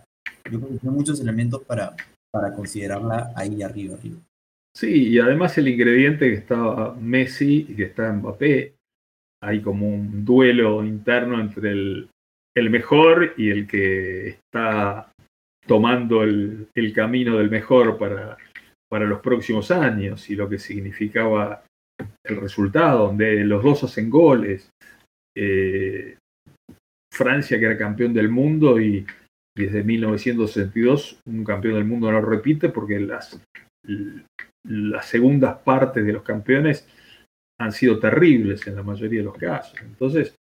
[0.49, 1.95] yo creo que tiene muchos elementos para,
[2.31, 4.17] para considerarla ahí arriba, arriba.
[4.75, 8.75] Sí, y además el ingrediente que estaba Messi y que está Mbappé,
[9.41, 12.09] hay como un duelo interno entre el,
[12.55, 15.11] el mejor y el que está
[15.67, 18.37] tomando el, el camino del mejor para,
[18.89, 21.63] para los próximos años y lo que significaba
[22.23, 24.69] el resultado, donde los dos hacen goles.
[25.35, 26.17] Eh,
[27.11, 29.05] Francia, que era campeón del mundo y
[29.57, 33.41] desde 1962 un campeón del mundo no repite porque las,
[34.65, 36.87] las segundas partes de los campeones
[37.59, 39.77] han sido terribles en la mayoría de los casos.
[39.81, 40.33] Entonces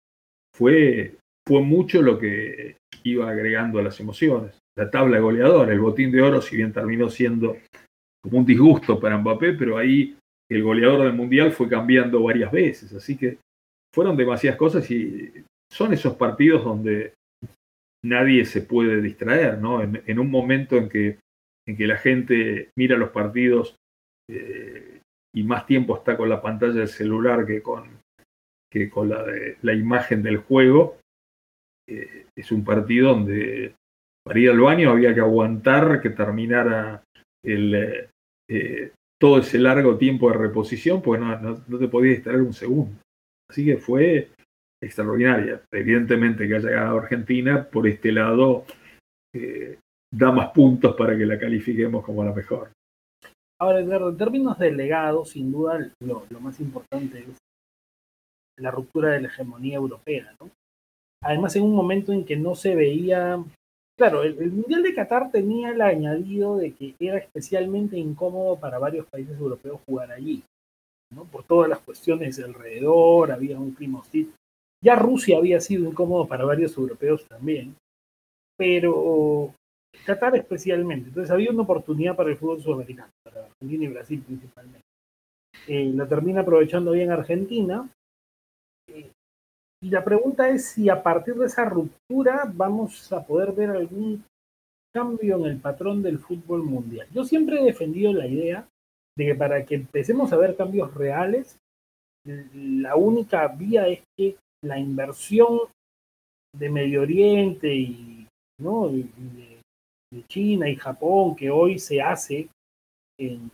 [0.55, 4.59] fue, fue mucho lo que iba agregando a las emociones.
[4.77, 7.57] La tabla de goleador, el botín de oro, si bien terminó siendo
[8.23, 10.17] como un disgusto para Mbappé, pero ahí
[10.51, 12.93] el goleador del Mundial fue cambiando varias veces.
[12.93, 13.39] Así que
[13.95, 15.33] fueron demasiadas cosas y
[15.71, 17.15] son esos partidos donde
[18.05, 19.83] nadie se puede distraer, ¿no?
[19.83, 21.19] En, un momento en que,
[21.67, 23.77] en que la gente mira los partidos
[24.31, 25.01] eh,
[25.35, 27.89] y más tiempo está con la pantalla del celular que con,
[28.71, 29.25] que con la,
[29.63, 30.99] la imagen del juego,
[31.89, 33.75] eh, es un partido donde
[34.25, 37.03] para ir al baño había que aguantar que terminara
[37.43, 38.09] el,
[38.51, 42.95] eh, todo ese largo tiempo de reposición, porque no, no, te podías distraer un segundo.
[43.51, 44.31] Así que fue
[44.83, 45.63] extraordinaria.
[45.73, 48.65] Evidentemente que haya ganado Argentina, por este lado,
[49.35, 49.79] eh,
[50.13, 52.71] da más puntos para que la califiquemos como la mejor.
[53.61, 57.39] Ahora, en términos de legado, sin duda lo, más importante es
[58.59, 60.33] la ruptura de la hegemonía europea.
[60.41, 60.51] ¿no?
[61.23, 63.43] Además, en un momento en que no se veía
[63.99, 69.07] Claro, el, Mundial de Qatar tenía el añadido de que era especialmente incómodo para varios
[69.07, 70.45] países europeos jugar allí,
[71.15, 71.25] ¿no?
[71.25, 74.33] Por todas las cuestiones de alrededor, había un clima hostil.
[74.83, 77.75] Ya Rusia había sido incómodo para varios europeos también,
[78.57, 79.55] pero
[80.05, 81.09] Qatar especialmente.
[81.09, 84.81] Entonces había una oportunidad para el fútbol sudamericano, para Argentina y Brasil principalmente.
[85.67, 87.89] Eh, la termina aprovechando bien Argentina.
[88.89, 89.11] Eh,
[89.83, 94.25] y la pregunta es si a partir de esa ruptura vamos a poder ver algún
[94.95, 97.07] cambio en el patrón del fútbol mundial.
[97.13, 98.67] Yo siempre he defendido la idea
[99.19, 101.59] de que para que empecemos a ver cambios reales,
[102.25, 105.59] la única vía es que la inversión
[106.57, 108.27] de Medio Oriente y
[108.61, 108.89] ¿no?
[108.89, 109.59] de,
[110.27, 112.49] China y Japón que hoy se hace
[113.21, 113.51] en,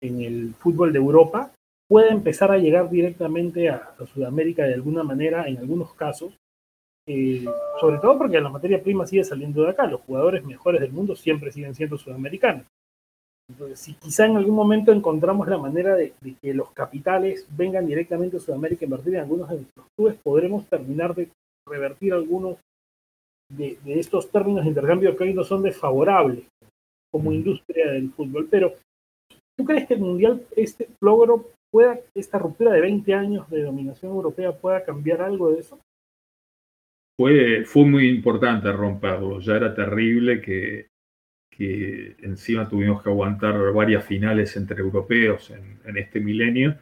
[0.00, 1.52] el fútbol de Europa
[1.88, 6.36] puede empezar a llegar directamente a, Sudamérica de alguna manera en algunos casos,
[7.08, 7.44] eh,
[7.80, 11.16] sobre todo porque la materia prima sigue saliendo de acá, los jugadores mejores del mundo
[11.16, 12.66] siempre siguen siendo sudamericanos.
[13.50, 18.38] Entonces, si quizá en algún momento encontramos la manera de, que los capitales vengan directamente
[18.38, 21.28] a Sudamérica y invertir en algunos de nuestros clubes, podremos terminar de
[21.68, 22.56] revertir algunos
[23.52, 26.46] de, de, estos términos de intercambio que hoy no son desfavorables
[27.12, 27.34] como mm.
[27.34, 28.48] industria del fútbol.
[28.50, 28.74] Pero,
[29.56, 34.12] ¿tú crees que el Mundial, este logro, pueda esta ruptura de 20 años de dominación
[34.12, 35.78] europea pueda cambiar algo de eso?
[37.20, 40.86] Fue, fue muy importante romperlo, ya era terrible que,
[41.56, 46.76] que encima tuvimos que aguantar varias finales entre europeos en, este milenio,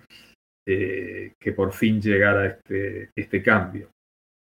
[0.66, 3.88] eh, que por fin llegara este, este cambio.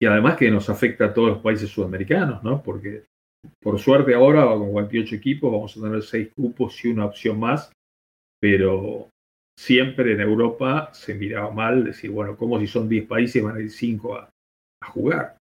[0.02, 2.64] Y además que nos afecta a todos los países sudamericanos, ¿no?
[2.64, 3.04] Porque
[3.62, 7.72] por suerte ahora con 48 equipos vamos a tener 6 grupos y una opción más,
[8.42, 9.10] pero
[9.58, 13.62] siempre en Europa se miraba mal, decir, bueno, como si son 10 países van a
[13.62, 14.30] ir 5 a,
[14.88, 15.38] jugar.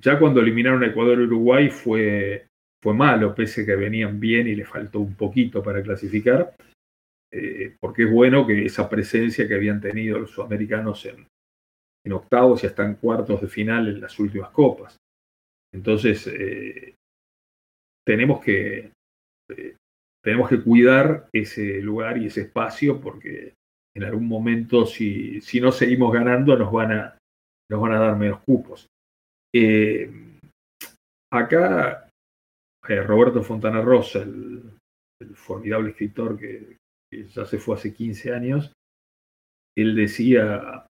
[0.00, 2.47] Ya cuando eliminaron a Ecuador y Uruguay fue,
[2.82, 6.54] fue malo, pese a que venían bien y le faltó un poquito para clasificar,
[7.32, 11.26] eh, porque es bueno que esa presencia que habían tenido los sudamericanos en,
[12.10, 14.96] octavos y hasta en cuartos de final en las últimas copas.
[15.74, 16.94] Entonces, eh,
[18.06, 18.92] tenemos que
[19.50, 19.76] eh,
[20.24, 23.52] tenemos que cuidar ese lugar y ese espacio porque
[23.94, 27.18] en algún momento si, si no seguimos ganando nos van a,
[27.70, 28.86] nos van a dar menos cupos.
[31.30, 32.07] Acá
[32.88, 34.62] eh, Roberto Fontana Rosa, el,
[35.34, 36.76] formidable escritor que,
[37.10, 38.72] ya se fue hace 15 años,
[39.76, 40.86] él decía,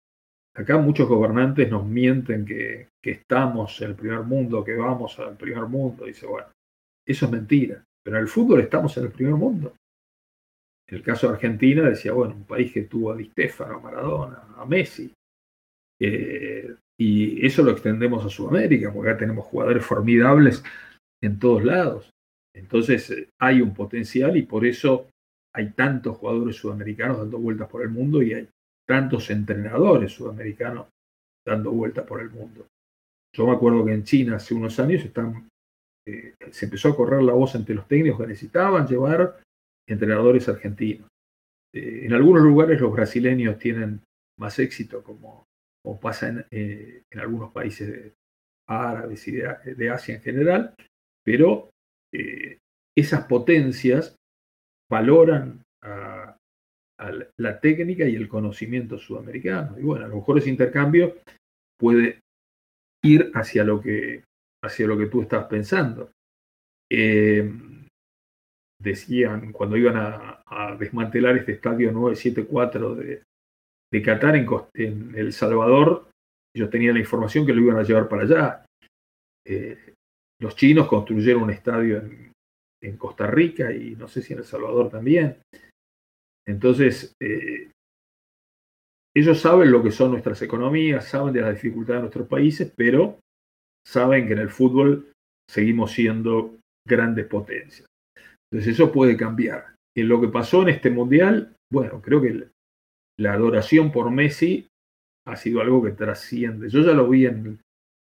[0.54, 5.64] acá muchos gobernantes nos mienten que, estamos en el primer mundo, que vamos al primer
[5.64, 6.04] mundo.
[6.04, 6.48] Dice, bueno,
[7.06, 7.82] eso es mentira.
[8.04, 9.74] Pero en el fútbol estamos en el primer mundo.
[10.87, 13.80] En el caso de Argentina decía, bueno, un país que tuvo a Di Stefano, a
[13.80, 15.11] Maradona, a Messi.
[15.98, 20.62] Eh, y eso lo extendemos a Sudamérica, porque acá tenemos jugadores formidables
[21.22, 22.11] en todos lados.
[22.54, 25.09] Entonces eh, hay un potencial y por eso
[25.54, 28.48] hay tantos jugadores sudamericanos dando vueltas por el mundo y hay
[28.87, 30.87] tantos entrenadores sudamericanos
[31.46, 32.66] dando vueltas por el mundo.
[33.35, 35.04] Yo me acuerdo que en China hace unos años
[36.07, 39.40] eh, se empezó a correr la voz entre los técnicos que necesitaban llevar
[39.87, 41.09] entrenadores argentinos.
[41.74, 44.00] Eh, en algunos lugares los brasileños tienen
[44.38, 45.46] más éxito, como,
[46.00, 48.12] pasa en, algunos países
[48.68, 50.74] árabes y de, Asia en general,
[51.29, 51.69] pero
[52.97, 54.17] esas potencias
[54.91, 55.62] valoran
[57.37, 59.79] la técnica y el conocimiento sudamericano.
[59.79, 61.19] Y bueno, a lo mejor ese intercambio
[61.79, 62.21] puede
[63.05, 64.25] ir hacia lo que,
[64.64, 66.11] hacia lo que tú estás pensando.
[66.91, 67.53] Eh,
[68.81, 73.23] decían cuando iban a, desmantelar este estadio 974 de,
[73.93, 76.09] de Qatar en, El Salvador,
[76.57, 78.64] yo tenía la información que lo iban a llevar para allá.
[79.47, 79.95] Eh,
[80.40, 82.29] los chinos construyeron un estadio en,
[82.96, 85.38] Costa Rica y no sé si en El Salvador también.
[86.46, 87.70] Entonces, eh,
[89.14, 93.18] ellos saben lo que son nuestras economías, saben de las dificultades de nuestros países, pero
[93.87, 95.11] saben que en el fútbol
[95.51, 97.87] seguimos siendo grandes potencias.
[98.51, 99.74] Entonces eso puede cambiar.
[99.96, 102.48] En lo que pasó en este mundial, bueno, creo que
[103.18, 104.68] la adoración por Messi
[105.27, 106.68] ha sido algo que trasciende.
[106.68, 107.61] Yo ya lo vi en,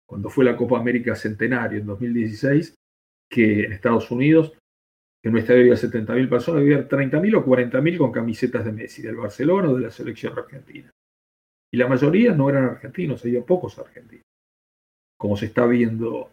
[0.10, 2.74] cuando fue la Copa América Centenario en 2016,
[3.32, 4.58] que en Estados Unidos
[5.24, 9.18] en un estadio había 70.000 personas, había 30.000 o 40.000 con camisetas de Messi, del
[9.18, 10.90] Barcelona o de la selección argentina.
[11.72, 14.24] Y la mayoría no eran argentinos, había pocos argentinos.
[15.20, 16.32] Como se está viendo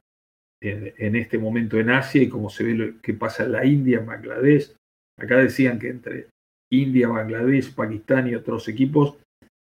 [0.62, 3.98] en, este momento en Asia y como se ve lo que pasa en la India,
[3.98, 4.74] en Bangladesh.
[5.18, 6.28] Acá decían que entre
[6.70, 9.18] India, Bangladesh, Pakistán y otros equipos,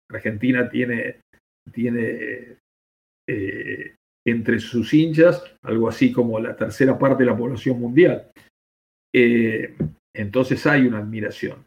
[0.09, 1.21] Argentina tiene,
[1.71, 2.57] tiene
[3.29, 3.95] eh,
[4.25, 8.31] entre sus hinchas algo así como la tercera parte de la población mundial.
[9.13, 9.75] Eh,
[10.15, 11.65] entonces hay una admiración.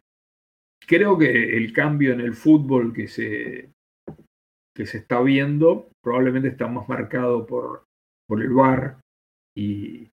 [0.86, 3.70] Creo que el cambio en el fútbol que se,
[4.76, 7.84] que se está viendo probablemente está más marcado por,
[8.26, 8.98] por el VAR
[9.56, 10.10] y,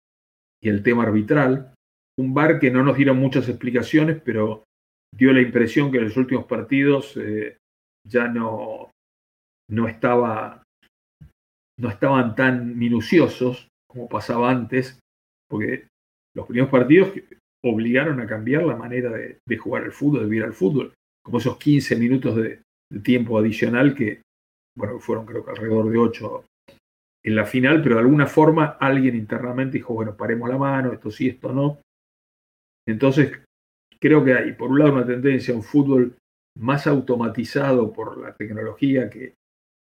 [0.61, 1.75] el tema arbitral.
[2.17, 4.63] Un VAR que no nos dieron muchas explicaciones, pero
[5.15, 7.57] dio la impresión que en los últimos partidos eh,
[8.07, 8.89] ya no,
[9.69, 10.63] no, estaba,
[11.77, 14.99] no estaban tan minuciosos como pasaba antes,
[15.49, 15.87] porque
[16.35, 17.11] los primeros partidos
[17.63, 21.57] obligaron a cambiar la manera de, jugar el fútbol, de vivir al fútbol, como esos
[21.57, 22.61] 15 minutos de,
[23.03, 24.21] tiempo adicional que,
[24.77, 26.45] bueno, fueron creo que alrededor de 8
[27.25, 31.09] en la final, pero de alguna forma alguien internamente dijo, bueno, paremos la mano, esto
[31.09, 31.79] sí, esto no.
[32.87, 33.41] Entonces,
[33.99, 36.15] creo que hay, por un lado, una tendencia a un fútbol
[36.59, 39.33] más automatizado por la tecnología, que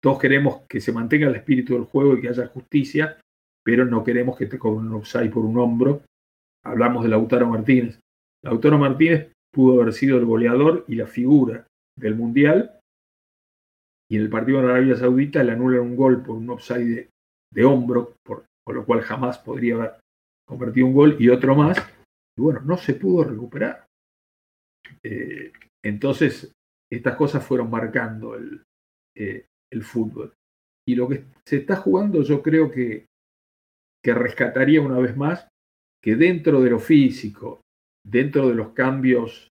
[0.02, 3.18] todos queremos que se mantenga el espíritu del juego y que haya justicia,
[3.64, 6.02] pero no queremos que te cobren un offside por un hombro
[6.64, 7.98] hablamos de Lautaro Martínez.
[8.44, 11.66] Lautaro Martínez pudo haber sido el goleador y la figura
[11.98, 12.78] del Mundial,
[14.10, 17.08] y en el partido de Arabia Saudita le anulan un gol por un offside
[17.52, 20.00] de, hombro, por, lo cual jamás podría haber
[20.46, 21.78] convertido un gol, y otro más,
[22.36, 23.86] y bueno, no se pudo recuperar.
[25.02, 25.52] Eh,
[25.84, 26.52] entonces,
[26.90, 28.62] estas cosas fueron marcando el,
[29.16, 30.32] eh, el fútbol.
[30.86, 33.06] Y lo que se está jugando, yo creo que,
[34.04, 35.48] que rescataría una vez más
[36.02, 37.60] que dentro de lo físico,
[38.04, 39.48] dentro de los cambios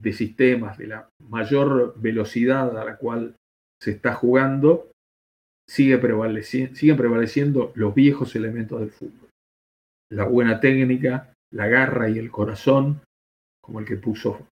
[0.00, 3.34] de sistemas, de la mayor velocidad a la cual
[3.80, 4.90] se está jugando,
[5.68, 6.00] sigue
[6.74, 9.28] siguen prevaleciendo los viejos elementos del fútbol.
[10.10, 13.02] La buena técnica, la garra y el corazón,
[13.62, 14.48] como el que puso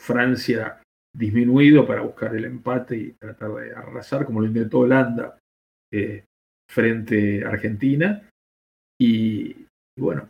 [0.00, 0.80] Francia
[1.18, 5.38] disminuido para buscar el empate y tratar de arrasar, como lo intentó Holanda
[5.92, 6.24] eh,
[6.70, 8.28] frente a Argentina.
[9.00, 9.66] y,
[9.98, 10.28] bueno,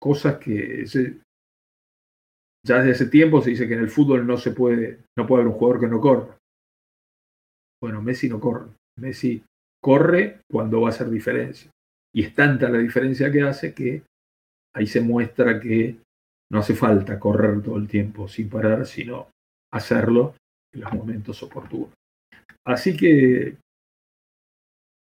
[0.00, 0.84] cosas que
[2.66, 5.42] ya desde ese tiempo se dice que en el fútbol no se puede, no puede
[5.42, 6.38] haber un jugador que no corra.
[7.82, 8.70] Bueno, Messi no corre.
[8.98, 9.42] Messi
[9.82, 11.70] corre cuando va a hacer diferencia.
[12.14, 14.02] Y es tanta la diferencia que hace que
[14.74, 15.98] ahí se muestra que
[16.50, 19.28] no hace falta correr todo el tiempo sin parar, sino
[19.72, 20.34] hacerlo
[20.72, 21.90] en los momentos oportunos.
[22.66, 23.56] Así que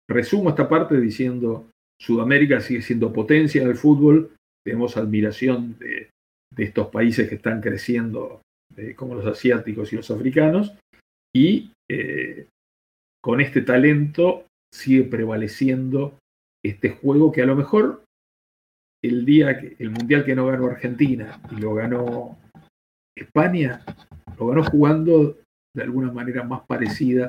[0.09, 4.35] resumo esta parte diciendo, Sudamérica sigue siendo potencia en el fútbol,
[4.65, 6.11] tenemos admiración de,
[6.57, 8.41] estos países que están creciendo,
[8.77, 10.75] eh, como los asiáticos y los africanos,
[11.35, 12.47] y eh,
[13.21, 16.19] con este talento sigue prevaleciendo
[16.65, 18.05] este juego que a lo mejor
[19.03, 22.39] el día que el mundial que no ganó Argentina y lo ganó
[23.17, 23.85] España,
[24.39, 25.39] lo ganó jugando
[25.75, 27.29] de alguna manera más parecida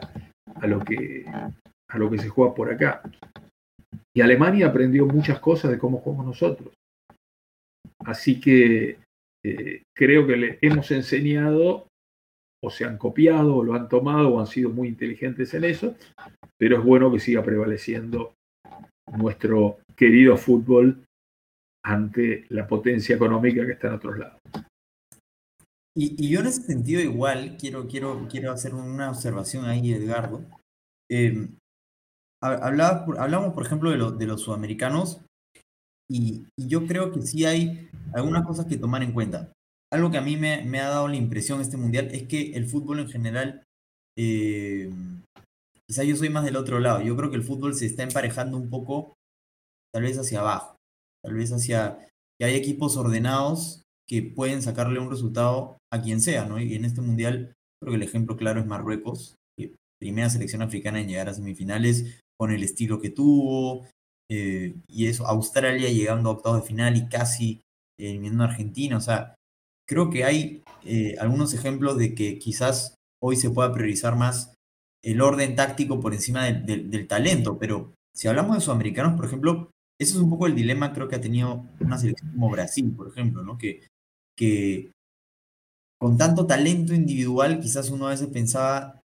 [0.55, 3.01] a lo que a lo que se juega por acá.
[4.13, 6.73] Y Alemania aprendió muchas cosas de cómo jugamos nosotros.
[7.99, 8.97] Así que
[9.43, 11.87] eh, creo que le hemos enseñado
[12.63, 15.95] o se han copiado o lo han tomado o han sido muy inteligentes en eso,
[16.57, 18.33] pero es bueno que siga prevaleciendo
[19.17, 21.03] nuestro querido fútbol
[21.83, 24.39] ante la potencia económica que está en otros lados.
[25.97, 30.43] Y, yo en ese sentido igual quiero, quiero, quiero hacer una observación ahí, Edgardo.
[31.09, 31.47] Eh,
[32.41, 35.21] hablamos, por ejemplo, de, de los sudamericanos
[36.09, 39.53] y, yo creo que sí hay algunas cosas que tomar en cuenta.
[39.91, 42.99] Algo que a mí me, ha dado la impresión este mundial es que el fútbol
[42.99, 43.63] en general,
[44.17, 44.91] eh,
[45.87, 48.57] quizá yo soy más del otro lado, yo creo que el fútbol se está emparejando
[48.57, 49.13] un poco,
[49.93, 50.75] tal vez hacia abajo,
[51.23, 51.97] tal vez hacia
[52.37, 56.59] que hay equipos ordenados que pueden sacarle un resultado a quien sea, ¿no?
[56.59, 59.35] Y en este mundial creo que el ejemplo claro es Marruecos,
[59.99, 63.87] primera selección africana en llegar a semifinales con el estilo que tuvo,
[64.29, 67.61] eh, y eso, Australia llegando a octavos de final y casi
[67.99, 69.35] eliminando a Argentina, o sea,
[69.87, 74.53] creo que hay eh, algunos ejemplos de que quizás hoy se pueda priorizar más
[75.03, 80.13] el orden táctico por encima del talento, pero si hablamos de sudamericanos, por ejemplo, ese
[80.13, 83.43] es un poco el dilema creo que ha tenido una selección como Brasil, por ejemplo,
[83.43, 83.57] ¿no?
[83.57, 83.87] Que,
[84.37, 84.91] que
[85.99, 89.01] con tanto talento individual, quizás uno a veces pensaba,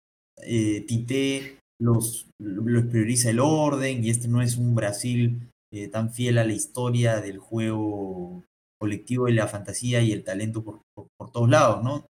[0.43, 6.13] eh, Tite los, los prioriza el orden y este no es un Brasil eh, tan
[6.13, 8.45] fiel a la historia del juego
[8.81, 12.07] colectivo y la fantasía y el talento por, por, todos lados, ¿no?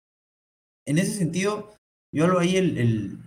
[0.86, 1.74] En ese sentido,
[2.14, 3.18] yo hablo ahí el, el,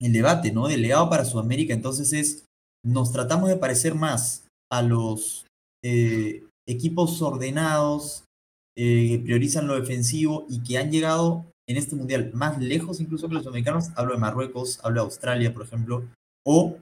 [0.00, 0.68] el debate, ¿no?
[0.68, 2.46] Del legado para Sudamérica, entonces es,
[2.84, 5.46] nos tratamos de parecer más a los
[5.84, 8.24] eh, equipos ordenados,
[8.80, 13.34] eh, priorizan lo defensivo y que han llegado en este mundial más lejos incluso que
[13.34, 16.04] los americanos, hablo de Marruecos, hablo de Australia, por ejemplo,
[16.46, 16.78] o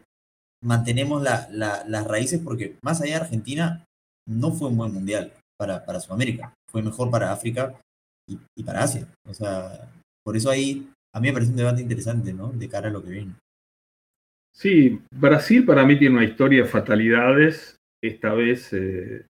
[0.63, 3.85] mantenemos las raíces porque más allá de Argentina
[4.29, 7.81] no fue un buen mundial para, para Sudamérica, fue mejor para África
[8.29, 9.09] y, para Asia.
[9.27, 9.91] O sea,
[10.23, 12.53] por eso ahí a mí me parece un debate interesante, ¿no?
[12.53, 13.35] De cara a lo que viene.
[14.55, 17.77] Sí, Brasil para mí tiene una historia de fatalidades.
[18.03, 19.25] Esta vez eh,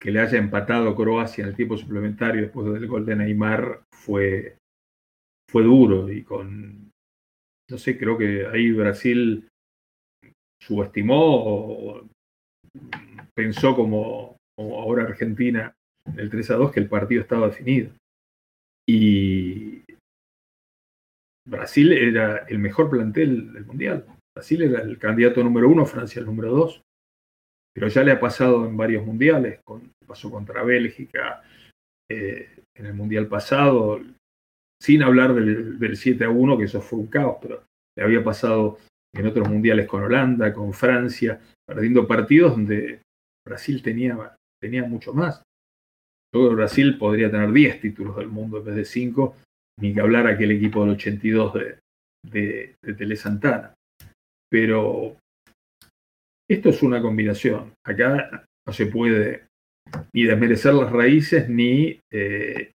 [0.00, 4.58] que le haya empatado Croacia en el tiempo suplementario después del gol de Neymar fue
[5.50, 6.92] fue duro y con,
[7.70, 9.48] no sé, creo que ahí Brasil
[10.62, 12.08] subestimó o,
[13.34, 15.74] pensó como, ahora Argentina
[16.04, 17.92] en el 3 a 2 que el partido estaba definido.
[18.86, 19.84] Y
[21.46, 24.06] Brasil era el mejor plantel del Mundial.
[24.34, 26.82] Brasil era el candidato número uno, Francia el número dos.
[27.78, 29.60] Pero ya le ha pasado en varios mundiales,
[30.04, 31.44] pasó contra Bélgica,
[32.10, 34.00] eh, en el mundial pasado,
[34.82, 37.62] sin hablar del, 7 a 1, que eso fue un caos, pero
[37.96, 38.78] le había pasado
[39.14, 43.00] en otros mundiales con Holanda, con Francia, perdiendo partidos donde
[43.46, 45.40] Brasil tenía, tenía mucho más.
[46.34, 49.36] Luego Brasil podría tener 10 títulos del mundo en vez de 5,
[49.80, 51.78] ni que hablar aquel equipo del 82 de,
[52.26, 53.72] de, de Tele Santana.
[54.50, 55.16] Pero
[56.48, 57.74] esto es una combinación.
[57.84, 59.46] Acá no se puede
[60.12, 62.72] ni desmerecer las raíces ni eh,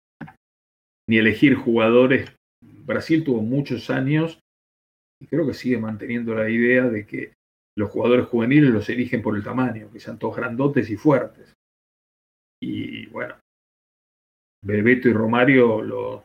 [1.08, 2.30] ni elegir jugadores.
[2.62, 4.38] Brasil tuvo muchos años
[5.20, 7.34] y creo que sigue manteniendo la idea de que
[7.76, 11.52] los jugadores juveniles los eligen por el tamaño, que sean todos grandotes y fuertes.
[12.62, 13.34] Y bueno,
[14.64, 16.24] Bebeto y Romario lo,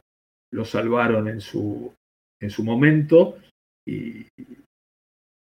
[0.54, 1.94] lo salvaron en su,
[2.42, 3.38] en su momento
[3.88, 4.28] y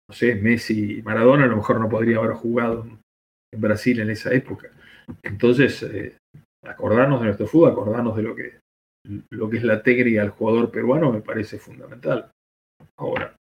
[0.08, 2.86] no sé, Messi y Maradona a lo mejor no podría haber jugado
[3.52, 4.70] en Brasil en esa época.
[5.22, 6.16] Entonces, eh,
[6.64, 8.58] acordarnos de nuestro fútbol, acordarnos de lo que
[9.30, 12.30] lo que es la técnica del jugador peruano me parece fundamental.
[12.96, 13.34] Ahora,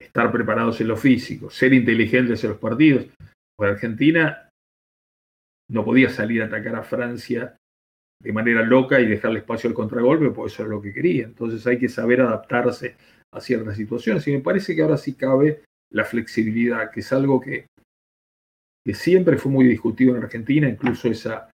[0.00, 3.06] estar preparados en lo físico, ser inteligentes en los partidos.
[3.56, 4.48] Por Argentina
[5.70, 7.56] no podía salir a atacar a Francia
[8.22, 11.24] de manera loca y dejarle espacio al contragolpe, porque eso es lo que quería.
[11.24, 12.96] Entonces hay que saber adaptarse
[13.34, 14.26] a ciertas situaciones.
[14.28, 17.66] Y me parece que ahora sí cabe la flexibilidad, que es algo que,
[18.86, 21.50] que siempre fue muy discutido en Argentina, incluso esa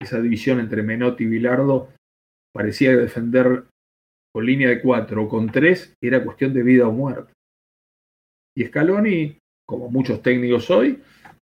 [0.00, 1.90] esa división entre Menotti y Bilardo
[2.52, 3.64] parecía defender
[4.34, 7.32] con línea de cuatro o con tres era cuestión de vida o muerte.
[8.56, 11.00] Y Scaloni, como muchos técnicos hoy,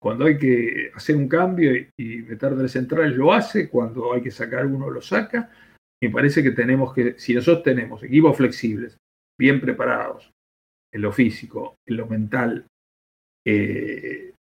[0.02, 4.32] cuando hay que hacer un cambio y meter tres centrales lo hace, cuando hay que
[4.32, 5.50] sacar uno lo saca.
[6.04, 8.97] Me parece que tenemos que, si nosotros tenemos equipos flexibles,
[9.39, 10.30] bien preparados,
[10.93, 12.68] en lo físico, en lo mental,
[13.47, 14.34] eh,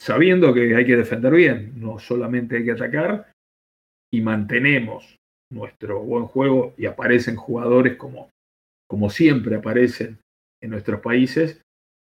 [0.00, 3.30] sabiendo que hay que defender bien, no solamente hay que atacar,
[4.10, 5.16] y mantenemos
[5.52, 8.30] nuestro buen juego y aparecen jugadores como,
[8.88, 10.18] como siempre aparecen
[10.62, 11.60] en nuestros países,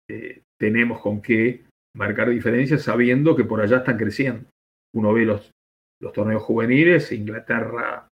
[0.08, 1.64] eh, tenemos con qué
[1.96, 4.48] marcar diferencias sabiendo que por allá están creciendo.
[4.94, 5.50] Uno ve los,
[6.00, 8.06] los torneos juveniles, Inglaterra,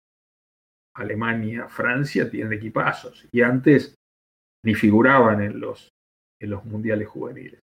[0.95, 3.95] Alemania, Francia tienen equipazos y antes
[4.65, 5.89] ni figuraban en los,
[6.41, 7.59] en los mundiales juveniles.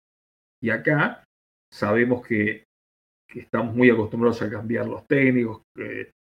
[0.64, 1.24] Y acá
[1.72, 2.66] sabemos que
[3.28, 5.64] que estamos muy acostumbrados a cambiar los técnicos,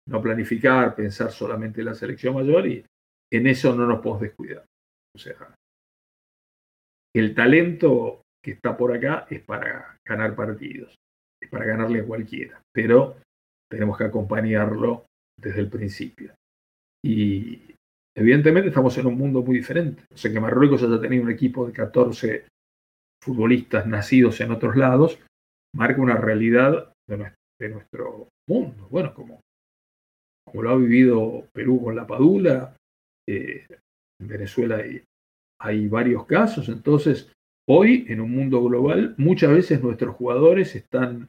[0.09, 2.84] no planificar, pensar solamente en la selección mayor y
[3.32, 4.64] en eso no nos podemos descuidar.
[7.14, 10.95] El talento que está por acá es para ganar partidos,
[11.40, 13.16] es para ganarle a cualquiera, pero
[13.70, 15.07] tenemos que acompañarlo
[15.38, 16.34] desde el principio.
[17.05, 17.74] Y
[18.16, 20.05] evidentemente estamos en un mundo muy diferente.
[20.12, 22.46] O sea, que Marruecos haya tenido un equipo de 14
[23.22, 25.18] futbolistas nacidos en otros lados,
[25.74, 28.88] marca una realidad de nuestro, mundo.
[28.90, 29.40] Bueno, como,
[30.44, 32.76] como lo ha vivido Perú con la Padula,
[33.28, 33.64] eh,
[34.20, 35.05] en Venezuela hay,
[35.61, 37.32] hay varios casos, entonces
[37.68, 41.28] hoy en un mundo global muchas veces nuestros jugadores están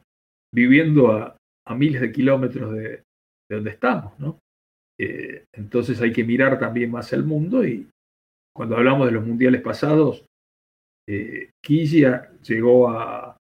[0.52, 1.36] viviendo a,
[1.76, 3.02] miles de kilómetros de,
[3.50, 4.38] donde estamos, ¿no?
[4.98, 7.88] Eh, entonces hay que mirar también más el mundo y
[8.54, 10.24] cuando hablamos de los mundiales pasados,
[11.08, 11.50] eh,
[12.42, 13.36] llegó a,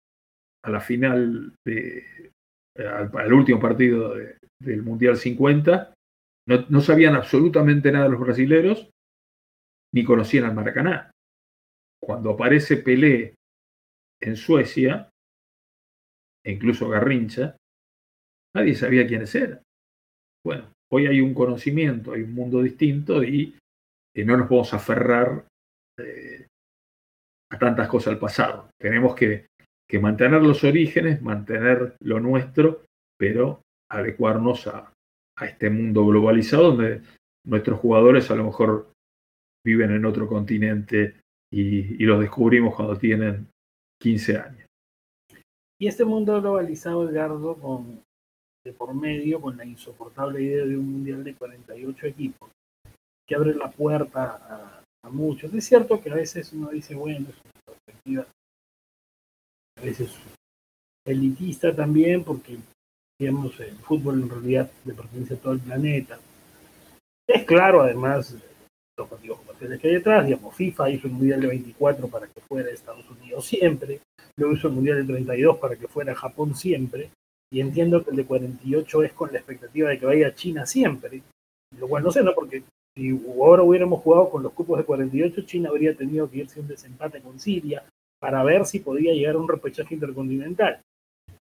[0.65, 2.31] la final, de,
[2.77, 4.15] al, último partido
[4.59, 5.93] del Mundial 50,
[6.47, 8.89] no, no, sabían absolutamente nada los brasileros,
[9.93, 11.11] ni conocían al Maracaná.
[12.01, 13.35] Cuando aparece Pelé
[14.21, 15.09] en Suecia,
[16.45, 17.55] e incluso Garrincha,
[18.55, 19.61] nadie sabía quiénes eran.
[20.45, 23.55] Bueno, hoy hay un conocimiento, hay un mundo distinto y
[24.15, 25.45] no nos podemos aferrar
[25.97, 26.47] eh,
[27.51, 28.69] a tantas cosas del pasado.
[28.79, 29.47] Tenemos que,
[30.01, 32.83] mantener los orígenes, mantener lo nuestro,
[33.15, 33.61] pero
[33.91, 34.91] adecuarnos a,
[35.39, 37.01] este mundo globalizado donde
[37.45, 38.91] nuestros jugadores a lo mejor
[39.63, 41.15] viven en otro continente
[41.51, 43.47] y, los descubrimos cuando tienen
[44.01, 44.65] 15 años.
[45.79, 48.03] Y este mundo globalizado, Edgardo, con,
[48.65, 52.49] de por medio, con la insoportable idea de un mundial de 48 equipos,
[53.27, 55.53] que abre la puerta a, muchos.
[55.53, 58.25] Es cierto que a veces uno dice, bueno, es una perspectiva
[59.77, 60.15] a veces
[61.05, 62.57] elitista también, porque
[63.19, 66.19] digamos, el fútbol en realidad le pertenece a todo el planeta.
[67.27, 68.35] Es claro, además,
[68.97, 70.25] los motivos comerciales que hay detrás.
[70.25, 73.99] Digamos, FIFA hizo el Mundial de 24 para que fuera Estados Unidos siempre,
[74.37, 77.09] luego hizo el Mundial de 32 para que fuera Japón siempre,
[77.53, 80.65] y entiendo que el de 48 es con la expectativa de que vaya a China
[80.65, 81.21] siempre,
[81.79, 82.33] lo cual no sé, ¿no?
[82.33, 82.63] Porque
[82.97, 86.63] si ahora hubiéramos jugado con los cupos de 48, China habría tenido que irse a
[86.63, 87.83] un desempate con Siria
[88.19, 90.81] para ver si podía llegar a un repechaje intercontinental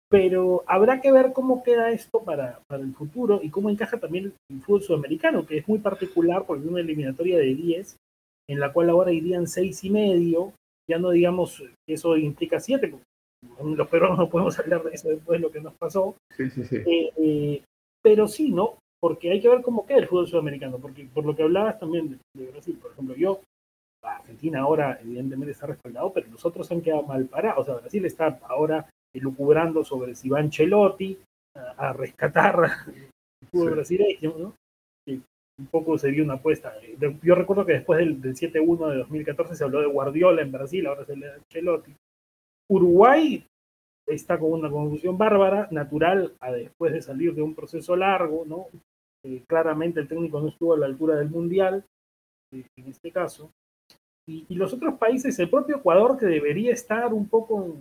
[0.09, 4.33] pero habrá que ver cómo queda esto para, para, el futuro y cómo encaja también
[4.51, 7.97] el fútbol sudamericano, que es muy particular porque una eliminatoria de 10,
[8.49, 10.53] en la cual ahora irían 6 y medio,
[10.89, 12.91] ya no digamos que eso implica 7,
[13.61, 16.65] los peruanos no podemos hablar de eso después de lo que nos pasó, sí, sí,
[16.65, 16.77] sí.
[16.77, 17.63] Eh, eh,
[18.03, 18.79] pero sí, ¿no?
[19.01, 22.19] Porque hay que ver cómo queda el fútbol sudamericano, porque por lo que hablabas también
[22.35, 23.41] de, Brasil, por ejemplo, yo,
[24.03, 28.05] Argentina ahora evidentemente está respaldado, pero los otros han quedado mal parados, o sea, Brasil
[28.07, 31.19] está ahora lucubrando sobre si va Ancelotti
[31.57, 34.55] a, rescatar el fútbol brasileño, ¿no?
[35.59, 36.73] un poco sería una apuesta.
[37.23, 41.05] Yo recuerdo que después del, 7-1 de 2014 se habló de Guardiola en Brasil, ahora
[41.05, 41.93] se le da Ancelotti.
[42.71, 43.45] Uruguay
[44.07, 48.67] está con una confusión bárbara, natural, después de salir de un proceso largo, ¿no?
[49.25, 51.85] Eh, claramente el técnico no estuvo a la altura del Mundial,
[52.55, 53.51] eh, en este caso.
[54.29, 57.77] Y, los otros países, el propio Ecuador, que debería estar un poco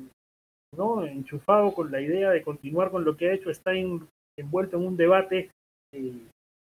[0.76, 1.04] ¿no?
[1.04, 4.96] enchufado con la idea de continuar con lo que ha hecho, está envuelto en un
[4.96, 5.52] debate
[5.94, 6.28] eh,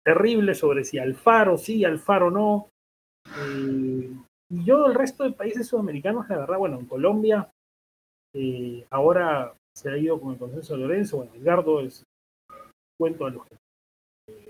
[0.05, 2.69] terrible sobre si Alfaro sí, Alfaro no.
[3.27, 4.11] Eh,
[4.51, 7.49] y yo del resto de países sudamericanos, la verdad, bueno, en Colombia
[8.35, 12.03] eh, ahora se ha ido con el consenso de Lorenzo, bueno, Edgardo es
[12.99, 13.57] cuento a los que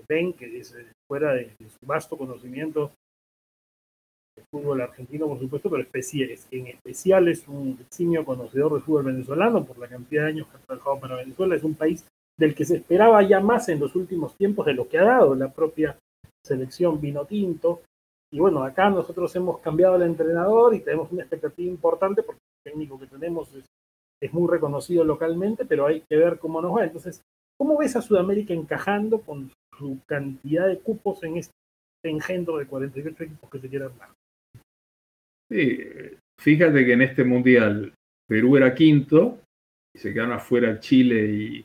[0.07, 0.75] ven que es
[1.07, 2.91] fuera de, su vasto conocimiento
[4.51, 5.83] fútbol argentino, por supuesto, pero
[6.51, 10.57] en especial es un eximio conocedor del fútbol venezolano por la cantidad de años que
[10.57, 11.55] ha trabajado para Venezuela.
[11.55, 12.05] Es un país
[12.37, 15.35] del que se esperaba ya más en los últimos tiempos de lo que ha dado
[15.35, 15.97] la propia
[16.45, 17.81] selección vino tinto.
[18.31, 22.99] Y bueno, acá nosotros hemos cambiado el entrenador y tenemos una expectativa importante porque técnico
[22.99, 23.63] que tenemos es,
[24.33, 26.83] muy reconocido localmente, pero hay que ver cómo nos va.
[26.83, 27.21] Entonces,
[27.59, 31.53] ¿cómo ves a Sudamérica encajando con su cantidad de cupos en este
[32.03, 34.09] engendro de 48 equipos que se quiere armar?
[35.51, 35.77] Sí,
[36.41, 37.93] fíjate que en este mundial
[38.27, 39.37] Perú era quinto
[39.93, 41.63] y se quedaron afuera Chile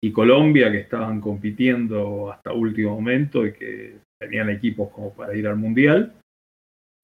[0.00, 5.48] y Colombia que estaban compitiendo hasta último momento y que tenían equipos como para ir
[5.48, 6.14] al mundial.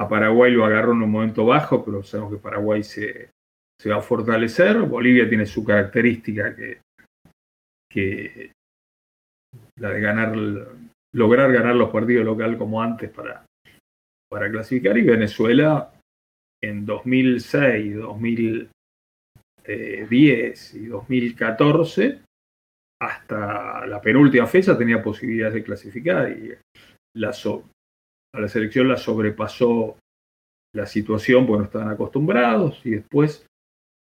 [0.01, 3.31] A Paraguay lo agarró en un momento bajo, pero sabemos que Paraguay se,
[3.81, 4.79] se va a fortalecer.
[4.83, 6.81] Bolivia tiene su característica que,
[7.91, 8.53] que
[9.79, 10.37] la de ganar,
[11.15, 13.47] lograr ganar los partidos locales como antes para,
[14.29, 15.93] para clasificar y Venezuela
[16.63, 18.71] en 2006, 2000,
[19.65, 22.21] 2010 y 2014,
[23.03, 26.55] hasta la penúltima fecha tenía posibilidades de clasificar y
[27.17, 27.33] la
[28.35, 29.97] a la selección la sobrepasó
[30.75, 33.47] la situación porque no estaban acostumbrados y después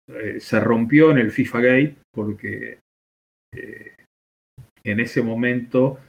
[0.10, 2.80] eh, se rompió en el FIFA Gate porque
[3.54, 3.96] eh,
[4.84, 6.00] en ese momento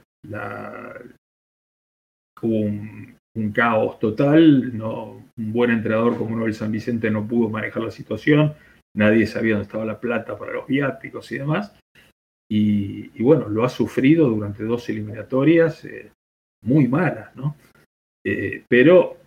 [2.41, 3.17] hubo un,
[3.53, 8.53] caos total, no, un buen entrenador como Noel San Vicente no pudo manejar la situación,
[8.95, 11.75] nadie sabía dónde estaba la plata para los viáticos y demás,
[12.49, 16.11] y, bueno, lo ha sufrido durante dos eliminatorias eh,
[16.63, 17.55] muy malas, ¿no?
[18.67, 19.17] Pero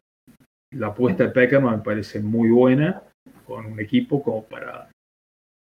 [0.75, 3.03] la apuesta de Peckerman me parece muy buena
[3.47, 4.91] con un equipo como para,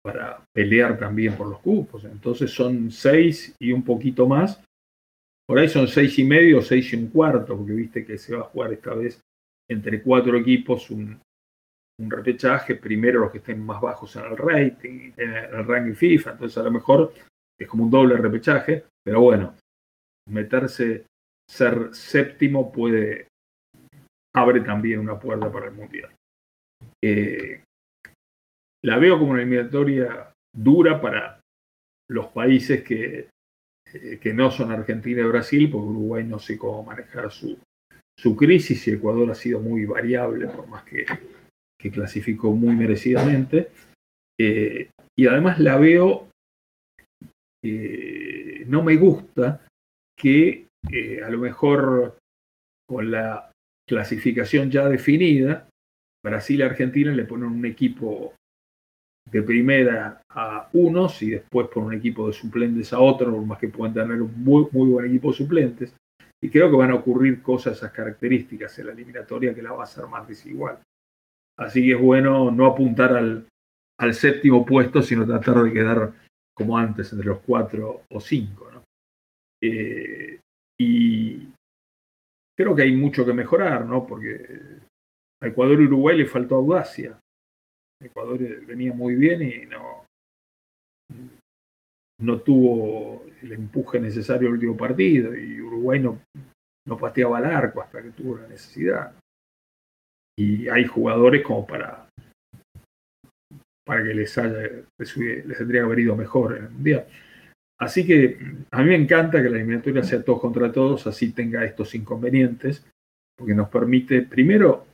[0.02, 2.04] para pelear también por los cupos.
[2.04, 4.62] Entonces son seis y un poquito más.
[5.46, 8.42] Por ahí son seis y medio, seis y un cuarto, porque viste que se va
[8.42, 9.20] a jugar esta vez
[9.70, 11.20] entre cuatro equipos un,
[12.00, 12.74] un repechaje.
[12.74, 16.32] Primero los que estén más bajos en el rating, en el ranking FIFA.
[16.32, 17.12] Entonces a lo mejor
[17.58, 18.84] es como un doble repechaje.
[19.04, 19.54] Pero bueno,
[20.28, 21.06] meterse,
[21.48, 23.28] ser séptimo puede
[24.36, 26.10] abre también una puerta para el Mundial.
[27.02, 27.62] Eh,
[28.84, 31.40] la veo como una eliminatoria dura para
[32.10, 33.28] los países que,
[33.92, 37.58] eh, que no son Argentina y Brasil, porque Uruguay no sé cómo manejar su,
[38.18, 41.06] su crisis y Ecuador ha sido muy variable, por más que,
[41.80, 43.70] que clasificó muy merecidamente.
[44.38, 46.28] Eh, y además la veo,
[48.66, 49.66] no me gusta
[50.16, 50.65] que
[51.24, 52.18] a lo mejor
[52.88, 53.50] con la
[53.88, 55.68] clasificación ya definida,
[56.24, 58.34] Brasil y Argentina le ponen un equipo
[59.30, 63.58] de primera a unos y después por un equipo de suplentes a otros, por más
[63.58, 65.94] que puedan tener un muy, buen equipo de suplentes.
[66.42, 69.80] Y creo que van a ocurrir cosas, esas características en la eliminatoria que la va
[69.80, 70.78] a hacer más desigual.
[71.58, 73.46] Así que es bueno no apuntar al,
[73.98, 76.12] al séptimo puesto, sino tratar de quedar
[76.54, 78.70] como antes, entre los cuatro o cinco.
[79.62, 80.38] Eh,
[80.78, 81.48] y,
[82.56, 84.06] creo que hay mucho que mejorar, ¿no?
[84.06, 84.46] Porque
[85.42, 87.18] a Ecuador y Uruguay le faltó audacia.
[88.02, 90.06] Ecuador venía muy bien y no,
[92.20, 96.20] no tuvo el empuje necesario el último partido y Uruguay no,
[96.86, 99.14] no pateaba al arco hasta que tuvo la necesidad.
[100.38, 102.06] Y hay jugadores como para
[103.86, 105.14] para que les haya les
[105.58, 107.06] tendría que haber ido mejor en el mundial.
[107.78, 108.38] Así que
[108.70, 112.86] a mí me encanta que la eliminatoria sea todos contra todos, así tenga estos inconvenientes,
[113.36, 114.86] porque nos permite primero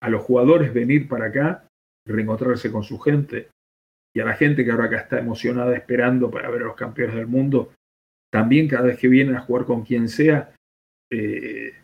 [0.00, 1.66] a los jugadores venir para acá,
[2.06, 3.48] reencontrarse con su gente,
[4.14, 7.16] y a la gente que ahora acá está emocionada esperando para ver a los campeones
[7.16, 7.72] del mundo,
[8.32, 10.54] también cada vez que vienen a jugar con quien sea,
[11.10, 11.74] eh,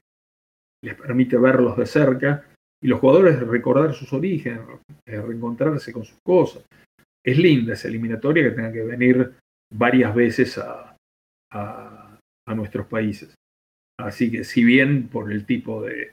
[0.85, 2.47] les permite verlos de cerca,
[2.81, 4.61] y los jugadores recordar sus orígenes,
[5.07, 6.63] reencontrarse con sus cosas.
[7.25, 9.33] Es linda esa eliminatoria que tenga que venir
[9.77, 10.97] varias veces a,
[11.53, 13.35] a, nuestros países.
[13.99, 16.13] Así que si bien por el tipo de,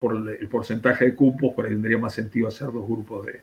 [0.00, 3.42] por el porcentaje de cupos, por ahí tendría más sentido hacer dos grupos de,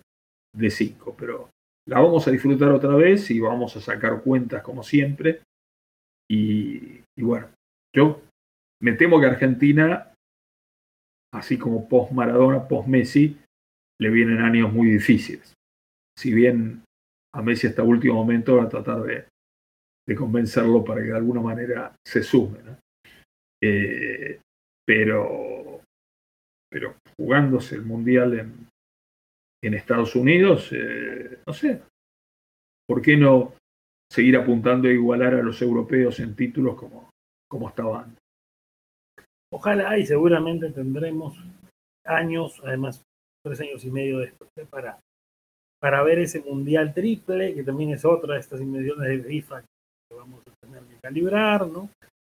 [0.56, 1.50] de cinco, pero
[1.88, 5.42] la vamos a disfrutar otra vez y vamos a sacar cuentas como siempre.
[6.30, 7.48] Y, y bueno,
[7.96, 8.22] yo
[8.82, 10.14] me temo que Argentina,
[11.34, 13.38] así como post Maradona, post Messi,
[14.02, 15.54] le vienen años muy difíciles.
[16.18, 16.84] Si bien
[17.38, 19.26] a Messi hasta último momento a tratar de,
[20.16, 22.60] convencerlo para que de alguna manera se sume.
[23.62, 24.40] Eh,
[24.86, 25.82] pero,
[26.72, 28.68] pero jugándose el Mundial en,
[29.64, 31.84] en Estados Unidos, eh, no sé,
[32.88, 33.54] ¿por qué no
[34.12, 37.10] seguir apuntando a igualar a los europeos en títulos como,
[37.50, 38.18] como estaban?
[39.54, 41.38] Ojalá y seguramente tendremos
[42.06, 43.04] años, además
[43.46, 45.00] tres años y medio después, para
[45.88, 50.18] para ver ese mundial triple, que también es otra de estas invenciones de FIFA que
[50.18, 51.90] vamos a tener que calibrar, ¿no?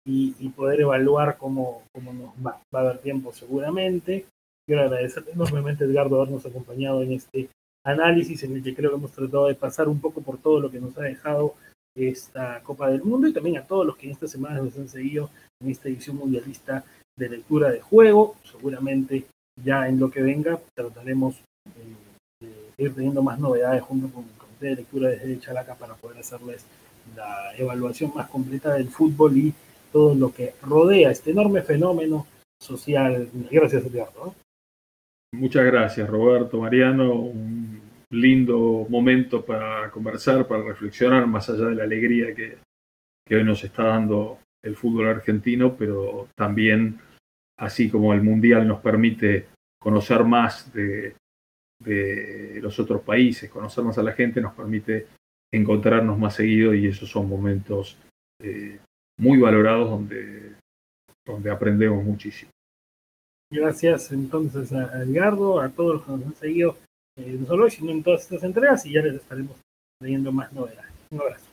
[0.06, 2.62] Y, poder evaluar cómo, cómo nos va.
[2.72, 4.24] Va a haber tiempo seguramente.
[4.68, 7.48] Quiero agradecer enormemente, Edgardo, habernos acompañado en este
[7.84, 10.70] análisis en el que creo que hemos tratado de pasar un poco por todo lo
[10.70, 11.54] que nos ha dejado
[11.96, 14.88] esta Copa del Mundo y también a todos los que en esta semana nos han
[14.88, 15.28] seguido
[15.60, 16.84] en esta edición mundialista
[17.18, 18.36] de lectura de juego.
[18.44, 19.24] Seguramente
[19.60, 21.34] ya en lo que venga trataremos
[21.66, 22.09] eh,
[22.84, 26.64] ir teniendo más novedades junto con el comité de lectura desde Chalaca para poder hacerles
[27.16, 29.54] la evaluación más completa del fútbol y
[29.92, 32.26] todo lo que rodea este enorme fenómeno
[32.60, 33.28] social.
[33.50, 34.34] Gracias, Eduardo.
[35.32, 37.14] Muchas gracias, Roberto, Mariano.
[37.14, 42.58] Un lindo momento para conversar, para reflexionar, más allá de la alegría que,
[43.26, 46.98] que hoy nos está dando el fútbol argentino, pero también,
[47.58, 49.46] así como el Mundial nos permite
[49.80, 51.14] conocer más de
[51.80, 53.50] de los otros países.
[53.50, 55.06] Conocer más a la gente nos permite
[55.52, 57.96] encontrarnos más seguido y esos son momentos
[58.40, 58.78] eh,
[59.18, 60.54] muy valorados donde,
[61.26, 62.50] donde aprendemos muchísimo.
[63.52, 66.76] Gracias entonces a Edgardo, a todos los que nos han seguido,
[67.16, 69.56] eh, no solo sino en todas estas entregas y ya les estaremos
[70.00, 70.92] leyendo más novedades.
[71.10, 71.49] Un abrazo.